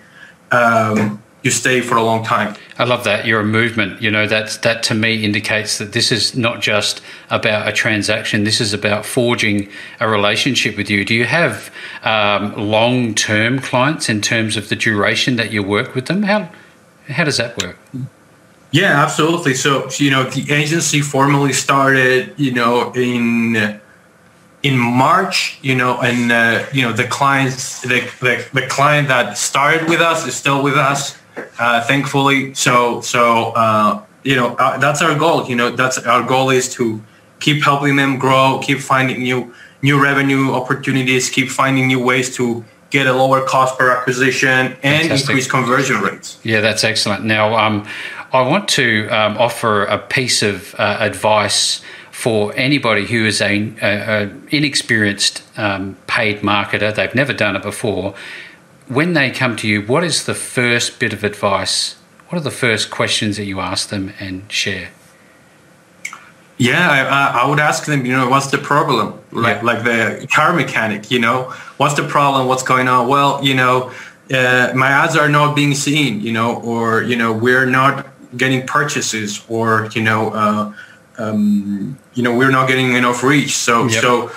um, 0.50 1.22
you 1.42 1.50
stay 1.50 1.80
for 1.80 1.96
a 1.96 2.02
long 2.02 2.24
time 2.24 2.54
I 2.78 2.84
love 2.84 3.02
that. 3.04 3.26
You're 3.26 3.40
a 3.40 3.44
movement. 3.44 4.00
You 4.00 4.10
know, 4.10 4.28
that's 4.28 4.58
that 4.58 4.84
to 4.84 4.94
me 4.94 5.24
indicates 5.24 5.78
that 5.78 5.92
this 5.92 6.12
is 6.12 6.36
not 6.36 6.60
just 6.60 7.02
about 7.28 7.66
a 7.66 7.72
transaction. 7.72 8.44
This 8.44 8.60
is 8.60 8.72
about 8.72 9.04
forging 9.04 9.68
a 9.98 10.08
relationship 10.08 10.76
with 10.76 10.88
you. 10.88 11.04
Do 11.04 11.12
you 11.12 11.24
have 11.24 11.72
um, 12.04 12.54
long 12.54 13.16
term 13.16 13.58
clients 13.58 14.08
in 14.08 14.20
terms 14.20 14.56
of 14.56 14.68
the 14.68 14.76
duration 14.76 15.34
that 15.36 15.52
you 15.52 15.64
work 15.64 15.96
with 15.96 16.06
them? 16.06 16.22
How 16.22 16.50
how 17.08 17.24
does 17.24 17.38
that 17.38 17.60
work? 17.60 17.76
Yeah, 18.70 19.02
absolutely. 19.02 19.54
So, 19.54 19.88
you 19.96 20.10
know, 20.10 20.24
the 20.24 20.52
agency 20.52 21.00
formally 21.00 21.52
started, 21.52 22.34
you 22.36 22.52
know, 22.52 22.92
in 22.92 23.80
in 24.62 24.76
March, 24.76 25.58
you 25.62 25.74
know, 25.74 26.00
and 26.00 26.32
uh, 26.32 26.66
you 26.72 26.82
know, 26.82 26.92
the 26.92 27.04
clients, 27.04 27.80
the, 27.82 28.00
the 28.20 28.46
the 28.52 28.66
client 28.66 29.08
that 29.08 29.38
started 29.38 29.88
with 29.88 30.00
us 30.00 30.26
is 30.26 30.34
still 30.34 30.62
with 30.62 30.76
us, 30.76 31.16
uh, 31.58 31.82
thankfully. 31.84 32.52
So, 32.54 33.00
so 33.00 33.52
uh, 33.52 34.02
you 34.24 34.36
know, 34.36 34.54
uh, 34.56 34.76
that's 34.78 35.00
our 35.00 35.18
goal. 35.18 35.46
You 35.48 35.56
know, 35.56 35.70
that's 35.74 35.98
our 35.98 36.22
goal 36.26 36.50
is 36.50 36.72
to 36.74 37.00
keep 37.40 37.64
helping 37.64 37.96
them 37.96 38.18
grow, 38.18 38.60
keep 38.62 38.80
finding 38.80 39.22
new 39.22 39.54
new 39.80 40.02
revenue 40.02 40.52
opportunities, 40.52 41.30
keep 41.30 41.48
finding 41.48 41.86
new 41.86 42.02
ways 42.02 42.34
to 42.36 42.64
get 42.90 43.06
a 43.06 43.12
lower 43.12 43.46
cost 43.46 43.78
per 43.78 43.90
acquisition 43.90 44.48
and 44.48 45.02
Fantastic. 45.02 45.28
increase 45.28 45.46
conversion 45.46 46.00
rates. 46.00 46.40
Yeah, 46.42 46.60
that's 46.60 46.84
excellent. 46.84 47.24
Now, 47.24 47.54
um, 47.54 47.86
I 48.32 48.42
want 48.42 48.68
to 48.70 49.08
um, 49.08 49.38
offer 49.38 49.84
a 49.84 49.98
piece 49.98 50.42
of 50.42 50.74
uh, 50.78 50.98
advice 51.00 51.80
for 52.12 52.52
anybody 52.56 53.06
who 53.06 53.24
is 53.24 53.40
a, 53.40 53.72
a, 53.80 54.24
a 54.24 54.30
inexperienced 54.50 55.42
um, 55.58 55.96
paid 56.06 56.40
marketer. 56.40 56.94
They've 56.94 57.14
never 57.14 57.32
done 57.32 57.56
it 57.56 57.62
before. 57.62 58.14
When 58.88 59.12
they 59.14 59.30
come 59.30 59.56
to 59.56 59.68
you, 59.68 59.82
what 59.82 60.04
is 60.04 60.26
the 60.26 60.34
first 60.34 60.98
bit 60.98 61.12
of 61.12 61.24
advice? 61.24 61.94
What 62.28 62.38
are 62.38 62.44
the 62.44 62.50
first 62.50 62.90
questions 62.90 63.36
that 63.38 63.44
you 63.44 63.60
ask 63.60 63.88
them 63.88 64.12
and 64.20 64.50
share? 64.52 64.90
Yeah, 66.58 66.90
I, 66.90 67.00
I- 67.04 67.42
I 67.42 67.48
would 67.48 67.60
ask 67.60 67.84
them, 67.86 68.04
you 68.04 68.12
know, 68.12 68.28
what's 68.28 68.48
the 68.50 68.58
problem? 68.58 69.14
Like, 69.30 69.58
Yeah. 69.58 69.62
like 69.62 69.84
the 69.84 70.26
car 70.34 70.52
mechanic, 70.52 71.10
you 71.10 71.20
know, 71.20 71.54
what's 71.76 71.94
the 71.94 72.02
problem? 72.06 72.46
What's 72.48 72.62
going 72.64 72.88
on? 72.88 73.08
Well, 73.08 73.42
you 73.44 73.54
know, 73.54 73.92
uh, 74.32 74.72
my 74.74 74.88
ads 74.88 75.16
are 75.16 75.28
not 75.28 75.54
being 75.54 75.74
seen, 75.74 76.20
you 76.20 76.32
know, 76.32 76.56
or, 76.60 77.02
you 77.02 77.16
know, 77.16 77.32
we're 77.32 77.64
not 77.66 78.06
getting 78.36 78.66
purchases 78.66 79.42
or, 79.48 79.88
you 79.94 80.02
know, 80.02 80.30
uh, 80.30 80.72
um, 81.18 81.98
you 82.14 82.22
know, 82.22 82.36
we're 82.36 82.50
not 82.50 82.68
getting 82.68 82.92
enough 82.94 83.22
reach. 83.22 83.56
So, 83.56 83.86
Yep. 83.88 84.00
so, 84.02 84.30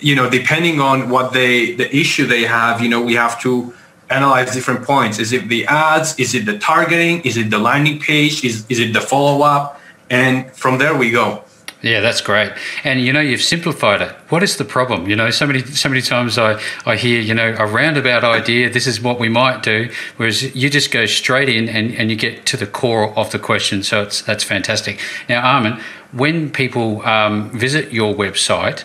you 0.00 0.14
know, 0.14 0.28
depending 0.30 0.80
on 0.80 1.08
what 1.08 1.32
they, 1.32 1.74
the 1.74 1.94
issue 1.94 2.26
they 2.26 2.42
have, 2.44 2.80
you 2.80 2.88
know, 2.88 3.00
we 3.00 3.14
have 3.14 3.40
to 3.42 3.74
analyze 4.10 4.52
different 4.52 4.84
points. 4.84 5.18
Is 5.18 5.32
it 5.32 5.48
the 5.48 5.66
ads? 5.66 6.18
Is 6.18 6.34
it 6.34 6.46
the 6.46 6.58
targeting? 6.58 7.22
Is 7.22 7.36
it 7.36 7.50
the 7.50 7.58
landing 7.58 7.98
page? 7.98 8.44
Is, 8.44 8.64
is 8.68 8.78
it 8.78 8.92
the 8.92 9.00
follow 9.00 9.42
up? 9.42 9.80
And 10.10 10.50
from 10.52 10.78
there 10.78 10.94
we 10.94 11.10
go. 11.10 11.42
Yeah, 11.82 12.00
that's 12.00 12.20
great. 12.20 12.52
And 12.84 13.00
you 13.00 13.12
know, 13.12 13.20
you've 13.20 13.42
simplified 13.42 14.00
it. 14.00 14.10
What 14.30 14.42
is 14.42 14.56
the 14.56 14.64
problem? 14.64 15.08
You 15.08 15.16
know, 15.16 15.30
so 15.30 15.46
many 15.46 15.62
so 15.62 15.88
many 15.88 16.00
times 16.00 16.38
I, 16.38 16.60
I 16.86 16.96
hear, 16.96 17.20
you 17.20 17.34
know, 17.34 17.54
a 17.58 17.66
roundabout 17.66 18.24
idea, 18.24 18.70
this 18.70 18.86
is 18.86 19.00
what 19.00 19.20
we 19.20 19.28
might 19.28 19.62
do, 19.62 19.90
whereas 20.16 20.54
you 20.54 20.70
just 20.70 20.90
go 20.90 21.06
straight 21.06 21.48
in 21.48 21.68
and, 21.68 21.94
and 21.94 22.10
you 22.10 22.16
get 22.16 22.46
to 22.46 22.56
the 22.56 22.66
core 22.66 23.16
of 23.16 23.30
the 23.30 23.38
question. 23.38 23.82
So 23.82 24.02
it's 24.02 24.22
that's 24.22 24.42
fantastic. 24.42 25.00
Now, 25.28 25.42
Arman, 25.42 25.80
when 26.12 26.50
people 26.50 27.02
um, 27.02 27.50
visit 27.50 27.92
your 27.92 28.14
website, 28.14 28.84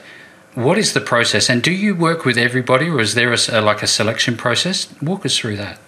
what 0.53 0.77
is 0.77 0.93
the 0.93 1.01
process? 1.01 1.49
And 1.49 1.63
do 1.63 1.71
you 1.71 1.95
work 1.95 2.25
with 2.25 2.37
everybody 2.37 2.89
or 2.89 2.99
is 2.99 3.15
there 3.15 3.33
a, 3.33 3.61
like 3.61 3.81
a 3.81 3.87
selection 3.87 4.35
process? 4.35 4.93
Walk 5.01 5.25
us 5.25 5.37
through 5.37 5.55
that. 5.57 5.79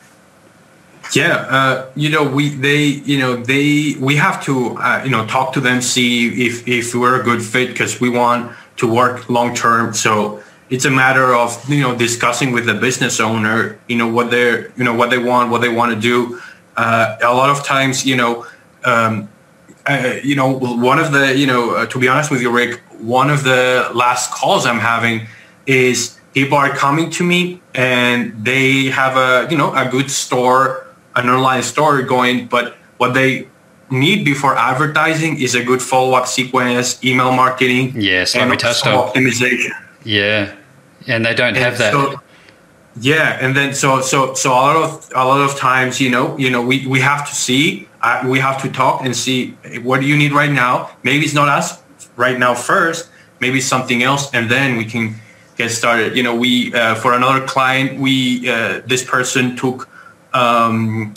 Yeah, 1.11 1.35
uh, 1.49 1.91
you 1.95 2.09
know, 2.09 2.23
we 2.23 2.49
they 2.49 2.85
you 2.85 3.19
know 3.19 3.35
they 3.35 3.95
we 3.99 4.15
have 4.15 4.43
to 4.45 4.77
uh, 4.77 5.01
you 5.03 5.11
know 5.11 5.25
talk 5.27 5.53
to 5.53 5.59
them, 5.59 5.81
see 5.81 6.47
if 6.47 6.67
if 6.67 6.95
we're 6.95 7.19
a 7.19 7.23
good 7.23 7.43
fit 7.43 7.67
because 7.69 7.99
we 7.99 8.09
want 8.09 8.51
to 8.77 8.91
work 8.91 9.29
long 9.29 9.53
term. 9.53 9.93
So 9.93 10.41
it's 10.69 10.85
a 10.85 10.89
matter 10.89 11.35
of 11.35 11.69
you 11.69 11.81
know 11.81 11.95
discussing 11.95 12.51
with 12.51 12.65
the 12.65 12.73
business 12.73 13.19
owner, 13.19 13.77
you 13.87 13.97
know 13.97 14.07
what 14.07 14.31
they're 14.31 14.71
you 14.77 14.83
know 14.83 14.93
what 14.95 15.09
they 15.11 15.19
want, 15.19 15.51
what 15.51 15.61
they 15.61 15.69
want 15.69 15.93
to 15.93 15.99
do. 15.99 16.41
Uh, 16.75 17.17
a 17.21 17.33
lot 17.33 17.49
of 17.49 17.63
times, 17.65 18.05
you 18.05 18.15
know. 18.15 18.47
Um, 18.85 19.29
uh, 19.85 20.15
you 20.23 20.35
know, 20.35 20.47
one 20.49 20.97
of 20.97 21.11
the, 21.11 21.35
you 21.37 21.45
know, 21.45 21.75
uh, 21.75 21.85
to 21.87 21.99
be 21.99 22.07
honest 22.07 22.31
with 22.31 22.41
you, 22.41 22.49
Rick, 22.49 22.79
one 22.99 23.29
of 23.29 23.43
the 23.43 23.91
last 23.93 24.31
calls 24.31 24.65
I'm 24.65 24.79
having 24.79 25.27
is 25.65 26.17
people 26.33 26.57
are 26.57 26.69
coming 26.69 27.09
to 27.11 27.23
me 27.23 27.61
and 27.75 28.45
they 28.45 28.85
have 28.85 29.17
a, 29.17 29.51
you 29.51 29.57
know, 29.57 29.73
a 29.75 29.87
good 29.89 30.09
store, 30.09 30.87
an 31.15 31.29
online 31.29 31.63
store 31.63 32.01
going, 32.01 32.47
but 32.47 32.75
what 32.97 33.13
they 33.13 33.47
need 33.89 34.25
before 34.25 34.57
advertising 34.57 35.39
is 35.39 35.55
a 35.55 35.63
good 35.63 35.81
follow-up 35.81 36.27
sequence, 36.27 37.03
email 37.03 37.31
marketing, 37.31 37.93
Yes, 37.95 38.35
and 38.35 38.49
we 38.49 38.57
touched 38.57 38.85
also 38.87 39.11
optimization. 39.13 39.71
Yeah. 40.03 40.53
And 41.07 41.25
they 41.25 41.33
don't 41.35 41.55
have 41.55 41.77
that. 41.77 41.93
so- 41.93 42.19
yeah, 42.99 43.39
and 43.41 43.55
then 43.57 43.73
so 43.73 44.01
so 44.01 44.35
so 44.35 44.51
a 44.51 44.53
lot 44.53 44.75
of 44.75 45.09
a 45.15 45.25
lot 45.25 45.41
of 45.41 45.57
times, 45.57 45.99
you 45.99 46.11
know, 46.11 46.37
you 46.37 46.51
know, 46.51 46.61
we 46.61 46.85
we 46.85 46.99
have 46.99 47.27
to 47.27 47.33
see, 47.33 47.89
uh, 48.03 48.21
we 48.27 48.37
have 48.39 48.61
to 48.61 48.69
talk 48.69 49.03
and 49.03 49.15
see 49.15 49.57
what 49.81 49.99
do 50.01 50.05
you 50.05 50.15
need 50.15 50.31
right 50.31 50.51
now. 50.51 50.91
Maybe 51.01 51.25
it's 51.25 51.33
not 51.33 51.49
us 51.49 51.81
right 52.17 52.37
now 52.37 52.53
first. 52.53 53.09
Maybe 53.39 53.61
something 53.61 54.03
else, 54.03 54.31
and 54.33 54.47
then 54.49 54.77
we 54.77 54.85
can 54.85 55.15
get 55.57 55.71
started. 55.71 56.15
You 56.15 56.21
know, 56.21 56.35
we 56.35 56.71
uh, 56.75 56.93
for 56.93 57.13
another 57.13 57.43
client, 57.47 57.99
we 57.99 58.47
uh, 58.47 58.81
this 58.85 59.03
person 59.03 59.55
took 59.55 59.89
um, 60.33 61.13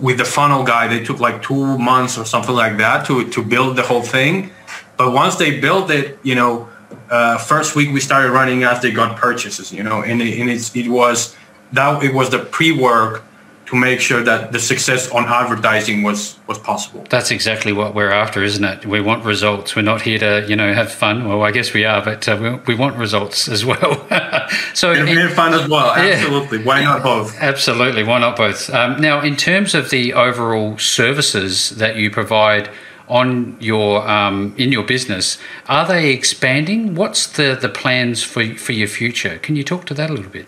with 0.00 0.18
the 0.18 0.24
funnel 0.24 0.64
guy. 0.64 0.88
They 0.88 1.04
took 1.04 1.20
like 1.20 1.42
two 1.42 1.78
months 1.78 2.18
or 2.18 2.24
something 2.24 2.54
like 2.54 2.78
that 2.78 3.06
to 3.06 3.28
to 3.30 3.42
build 3.42 3.76
the 3.76 3.82
whole 3.82 4.02
thing. 4.02 4.50
But 4.96 5.12
once 5.12 5.36
they 5.36 5.60
built 5.60 5.90
it, 5.90 6.18
you 6.22 6.34
know, 6.34 6.68
uh, 7.10 7.38
first 7.38 7.74
week 7.74 7.92
we 7.92 8.00
started 8.00 8.30
running 8.32 8.64
as 8.64 8.80
they 8.82 8.90
got 8.90 9.16
purchases, 9.16 9.72
you 9.72 9.82
know, 9.82 10.02
and, 10.02 10.20
it, 10.20 10.38
and 10.38 10.50
it 10.50 10.88
was 10.88 11.36
that 11.72 12.02
it 12.02 12.12
was 12.12 12.30
the 12.30 12.38
pre-work 12.38 13.24
to 13.70 13.76
make 13.76 14.00
sure 14.00 14.22
that 14.24 14.50
the 14.50 14.58
success 14.58 15.08
on 15.12 15.24
advertising 15.26 16.02
was 16.02 16.36
was 16.48 16.58
possible. 16.58 17.06
That's 17.08 17.30
exactly 17.30 17.72
what 17.72 17.94
we're 17.94 18.10
after, 18.10 18.42
isn't 18.42 18.64
it? 18.64 18.84
We 18.84 19.00
want 19.00 19.24
results. 19.24 19.76
We're 19.76 19.82
not 19.82 20.02
here 20.02 20.18
to, 20.18 20.44
you 20.48 20.56
know, 20.56 20.74
have 20.74 20.90
fun. 20.90 21.28
Well, 21.28 21.42
I 21.42 21.52
guess 21.52 21.72
we 21.72 21.84
are, 21.84 22.02
but 22.04 22.28
uh, 22.28 22.36
we, 22.40 22.74
we 22.74 22.74
want 22.74 22.96
results 22.96 23.48
as 23.48 23.64
well. 23.64 23.94
so, 24.74 24.92
And, 24.92 25.08
and 25.08 25.32
fun 25.32 25.54
as 25.54 25.68
well. 25.68 25.96
Yeah. 25.96 26.14
Absolutely. 26.14 26.64
Why 26.64 26.82
not 26.82 27.02
both? 27.02 27.38
absolutely, 27.40 28.02
why 28.02 28.18
not 28.18 28.36
both? 28.36 28.68
Um, 28.70 29.00
now, 29.00 29.20
in 29.20 29.36
terms 29.36 29.74
of 29.74 29.90
the 29.90 30.14
overall 30.14 30.76
services 30.78 31.70
that 31.70 31.94
you 31.96 32.10
provide 32.10 32.68
on 33.08 33.56
your 33.60 34.08
um, 34.08 34.54
in 34.56 34.72
your 34.72 34.84
business, 34.84 35.38
are 35.68 35.86
they 35.86 36.10
expanding? 36.10 36.96
What's 36.96 37.26
the 37.26 37.56
the 37.60 37.68
plans 37.68 38.24
for 38.24 38.54
for 38.56 38.72
your 38.72 38.88
future? 38.88 39.38
Can 39.38 39.54
you 39.54 39.62
talk 39.62 39.86
to 39.86 39.94
that 39.94 40.10
a 40.10 40.12
little 40.12 40.30
bit? 40.32 40.46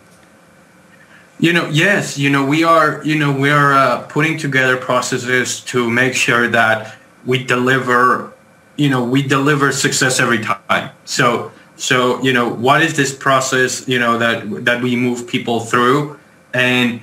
You 1.42 1.52
know, 1.52 1.68
yes, 1.70 2.16
you 2.16 2.31
know, 2.31 2.46
we 2.46 2.62
are, 2.62 3.02
you 3.05 3.18
know, 3.18 3.33
we 3.33 3.50
are 3.50 3.72
uh, 3.72 4.02
putting 4.02 4.38
together 4.38 4.76
processes 4.76 5.59
to 5.62 5.90
make 5.90 6.14
sure 6.14 6.46
that 6.46 6.94
we 7.26 7.42
deliver, 7.42 8.33
you 8.76 8.88
know, 8.88 9.02
we 9.02 9.26
deliver 9.26 9.72
success 9.72 10.20
every 10.20 10.38
time. 10.38 10.92
So, 11.05 11.50
so 11.74 12.22
you 12.22 12.33
know, 12.33 12.48
what 12.48 12.81
is 12.81 12.96
this 12.96 13.12
process, 13.12 13.88
you 13.88 13.98
know, 13.98 14.18
that 14.18 14.64
that 14.64 14.85
we 14.85 14.94
move 14.94 15.26
people 15.26 15.59
through, 15.59 16.16
and 16.55 17.02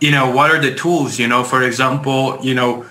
you 0.00 0.10
know, 0.10 0.30
what 0.30 0.50
are 0.50 0.58
the 0.58 0.74
tools? 0.74 1.18
You 1.18 1.28
know, 1.28 1.44
for 1.44 1.62
example, 1.62 2.38
you 2.40 2.54
know, 2.54 2.86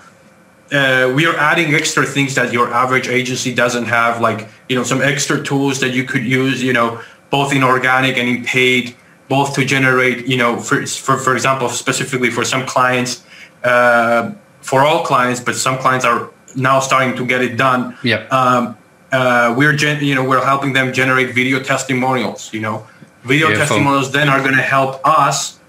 uh, 0.70 1.12
we 1.16 1.26
are 1.26 1.36
adding 1.36 1.74
extra 1.74 2.06
things 2.06 2.36
that 2.36 2.52
your 2.52 2.72
average 2.72 3.08
agency 3.08 3.52
doesn't 3.52 3.86
have, 3.86 4.20
like 4.20 4.48
you 4.68 4.76
know, 4.76 4.84
some 4.84 5.02
extra 5.02 5.42
tools 5.42 5.80
that 5.80 5.90
you 5.90 6.04
could 6.04 6.24
use, 6.24 6.62
you 6.62 6.72
know, 6.72 7.02
both 7.30 7.52
in 7.52 7.64
organic 7.64 8.16
and 8.16 8.28
in 8.28 8.44
paid 8.44 8.94
both 9.28 9.54
to 9.54 9.64
generate, 9.64 10.26
you 10.26 10.36
know, 10.36 10.58
for, 10.58 10.86
for, 10.86 11.18
for 11.18 11.34
example, 11.34 11.68
specifically 11.68 12.30
for 12.30 12.44
some 12.44 12.64
clients, 12.66 13.24
uh, 13.64 14.32
for 14.60 14.82
all 14.82 15.04
clients, 15.04 15.40
but 15.40 15.54
some 15.54 15.78
clients 15.78 16.04
are 16.04 16.30
now 16.54 16.80
starting 16.80 17.16
to 17.16 17.26
get 17.26 17.42
it 17.42 17.56
done. 17.56 17.96
Yep. 18.02 18.32
Um, 18.32 18.76
uh, 19.12 19.54
we're 19.56 19.74
gen- 19.74 20.04
you 20.04 20.14
know 20.14 20.24
we're 20.24 20.44
helping 20.44 20.72
them 20.72 20.92
generate 20.92 21.34
video 21.34 21.62
testimonials. 21.62 22.52
You 22.52 22.60
know, 22.60 22.86
video 23.22 23.48
Beautiful. 23.48 23.76
testimonials 23.76 24.12
then 24.12 24.28
are 24.28 24.40
going 24.40 24.56
to 24.56 24.62
help 24.62 25.00
us 25.06 25.60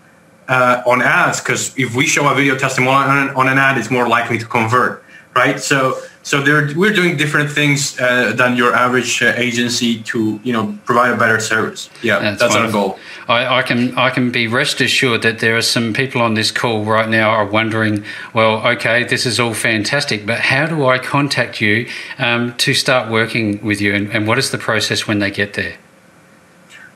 uh, 0.48 0.82
on 0.86 1.02
ads 1.02 1.40
because 1.40 1.78
if 1.78 1.96
we 1.96 2.06
show 2.08 2.28
a 2.28 2.36
video 2.36 2.58
testimonial 2.58 3.12
on, 3.12 3.30
on 3.36 3.48
an 3.48 3.58
ad, 3.58 3.78
it's 3.78 3.92
more 3.92 4.08
likely 4.08 4.38
to 4.38 4.46
convert, 4.46 5.04
right? 5.36 5.60
So 5.60 6.00
so 6.28 6.44
we're 6.44 6.92
doing 6.92 7.16
different 7.16 7.50
things 7.50 7.98
uh, 8.02 8.34
than 8.34 8.58
your 8.58 8.76
average 8.76 9.22
uh, 9.22 9.32
agency 9.38 10.04
to 10.04 10.42
you 10.44 10.52
know 10.52 10.78
provide 10.84 11.12
a 11.12 11.16
better 11.16 11.40
service. 11.40 11.90
Yeah, 12.04 12.20
That's 12.20 12.42
that's, 12.42 12.56
our 12.56 12.70
goal. 12.70 13.00
I, 13.30 13.60
I 13.60 13.62
can 13.62 13.98
I 13.98 14.10
can 14.10 14.30
be 14.30 14.46
rest 14.46 14.82
assured 14.82 15.22
that 15.22 15.40
there 15.40 15.56
are 15.56 15.62
some 15.62 15.94
people 15.94 16.22
on 16.22 16.34
this 16.34 16.52
call 16.52 16.84
right 16.84 17.08
now 17.08 17.30
are 17.30 17.46
wondering, 17.46 18.04
well, 18.34 18.56
okay, 18.74 19.06
this 19.06 19.26
is 19.26 19.40
all 19.40 19.54
fantastic, 19.54 20.26
but 20.26 20.40
how 20.40 20.66
do 20.68 20.86
I 20.86 21.00
contact 21.00 21.62
you 21.62 21.88
um, 22.20 22.54
to 22.58 22.74
start 22.74 23.10
working 23.10 23.64
with 23.64 23.80
you, 23.80 23.96
and, 23.96 24.12
and 24.12 24.28
what 24.28 24.38
is 24.38 24.52
the 24.52 24.58
process 24.58 25.08
when 25.08 25.20
they 25.20 25.32
get 25.32 25.54
there? 25.54 25.78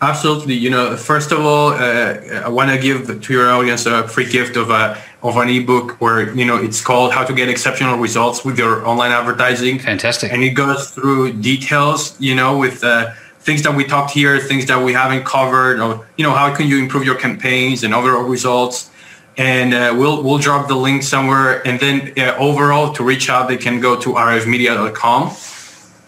Absolutely. 0.01 0.55
You 0.55 0.71
know, 0.71 0.97
first 0.97 1.31
of 1.31 1.39
all, 1.39 1.69
uh, 1.69 2.15
I 2.43 2.49
want 2.49 2.71
to 2.71 2.79
give 2.79 3.21
to 3.21 3.33
your 3.33 3.49
audience 3.51 3.85
a 3.85 4.07
free 4.07 4.29
gift 4.29 4.57
of 4.57 4.71
a 4.71 5.01
of 5.23 5.37
an 5.37 5.49
ebook 5.49 5.99
where 6.01 6.33
you 6.33 6.45
know 6.45 6.57
it's 6.57 6.81
called 6.81 7.13
"How 7.13 7.23
to 7.23 7.33
Get 7.33 7.49
Exceptional 7.49 7.97
Results 7.97 8.43
with 8.43 8.57
Your 8.57 8.85
Online 8.85 9.11
Advertising." 9.11 9.79
Fantastic. 9.79 10.31
and 10.31 10.43
it 10.43 10.51
goes 10.51 10.91
through 10.91 11.33
details. 11.33 12.19
You 12.19 12.35
know, 12.35 12.57
with 12.57 12.83
uh, 12.83 13.11
things 13.39 13.63
that 13.63 13.75
we 13.75 13.83
talked 13.83 14.11
here, 14.11 14.39
things 14.39 14.65
that 14.67 14.83
we 14.83 14.93
haven't 14.93 15.25
covered, 15.25 15.79
or 15.79 16.05
you 16.17 16.23
know, 16.23 16.31
how 16.31 16.53
can 16.53 16.67
you 16.67 16.77
improve 16.79 17.05
your 17.05 17.15
campaigns 17.15 17.83
and 17.83 17.93
overall 17.93 18.23
results. 18.23 18.89
And 19.37 19.73
uh, 19.73 19.95
we'll 19.97 20.21
we'll 20.23 20.39
drop 20.39 20.67
the 20.67 20.75
link 20.75 21.03
somewhere. 21.03 21.65
And 21.65 21.79
then 21.79 22.13
uh, 22.17 22.35
overall, 22.37 22.93
to 22.93 23.03
reach 23.03 23.29
out, 23.29 23.47
they 23.47 23.57
can 23.57 23.79
go 23.79 23.99
to 23.99 24.09
arevmedia.com 24.13 25.31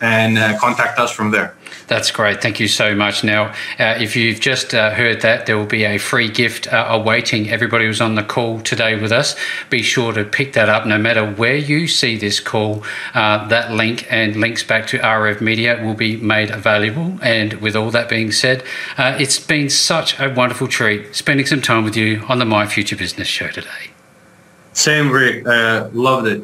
and 0.03 0.37
uh, 0.37 0.59
contact 0.59 0.99
us 0.99 1.11
from 1.11 1.31
there. 1.31 1.55
That's 1.87 2.11
great. 2.11 2.41
Thank 2.41 2.59
you 2.59 2.67
so 2.67 2.93
much. 2.93 3.23
Now, 3.23 3.53
uh, 3.79 3.95
if 3.99 4.15
you've 4.15 4.41
just 4.41 4.73
uh, 4.73 4.91
heard 4.91 5.21
that, 5.21 5.45
there 5.45 5.57
will 5.57 5.65
be 5.65 5.85
a 5.85 5.97
free 5.97 6.29
gift 6.29 6.71
uh, 6.71 6.87
awaiting 6.89 7.49
everybody 7.49 7.85
who's 7.85 8.01
on 8.01 8.15
the 8.15 8.23
call 8.23 8.59
today 8.59 8.99
with 8.99 9.13
us. 9.13 9.35
Be 9.69 9.81
sure 9.81 10.11
to 10.11 10.25
pick 10.25 10.53
that 10.53 10.67
up 10.67 10.85
no 10.85 10.97
matter 10.97 11.25
where 11.25 11.55
you 11.55 11.87
see 11.87 12.17
this 12.17 12.41
call. 12.41 12.83
Uh, 13.13 13.47
that 13.47 13.71
link 13.71 14.05
and 14.11 14.35
links 14.35 14.63
back 14.63 14.87
to 14.87 14.99
Arev 14.99 15.39
Media 15.39 15.81
will 15.83 15.93
be 15.93 16.17
made 16.17 16.51
available. 16.51 17.17
And 17.21 17.53
with 17.55 17.75
all 17.75 17.89
that 17.91 18.09
being 18.09 18.31
said, 18.33 18.63
uh, 18.97 19.17
it's 19.19 19.39
been 19.39 19.69
such 19.69 20.19
a 20.19 20.33
wonderful 20.33 20.67
treat 20.67 21.15
spending 21.15 21.45
some 21.45 21.61
time 21.61 21.85
with 21.85 21.95
you 21.95 22.23
on 22.27 22.39
the 22.39 22.45
My 22.45 22.67
Future 22.67 22.97
Business 22.97 23.29
show 23.29 23.47
today. 23.47 23.91
Same, 24.73 25.11
Rick. 25.11 25.47
Uh, 25.47 25.89
loved 25.93 26.27
it. 26.27 26.43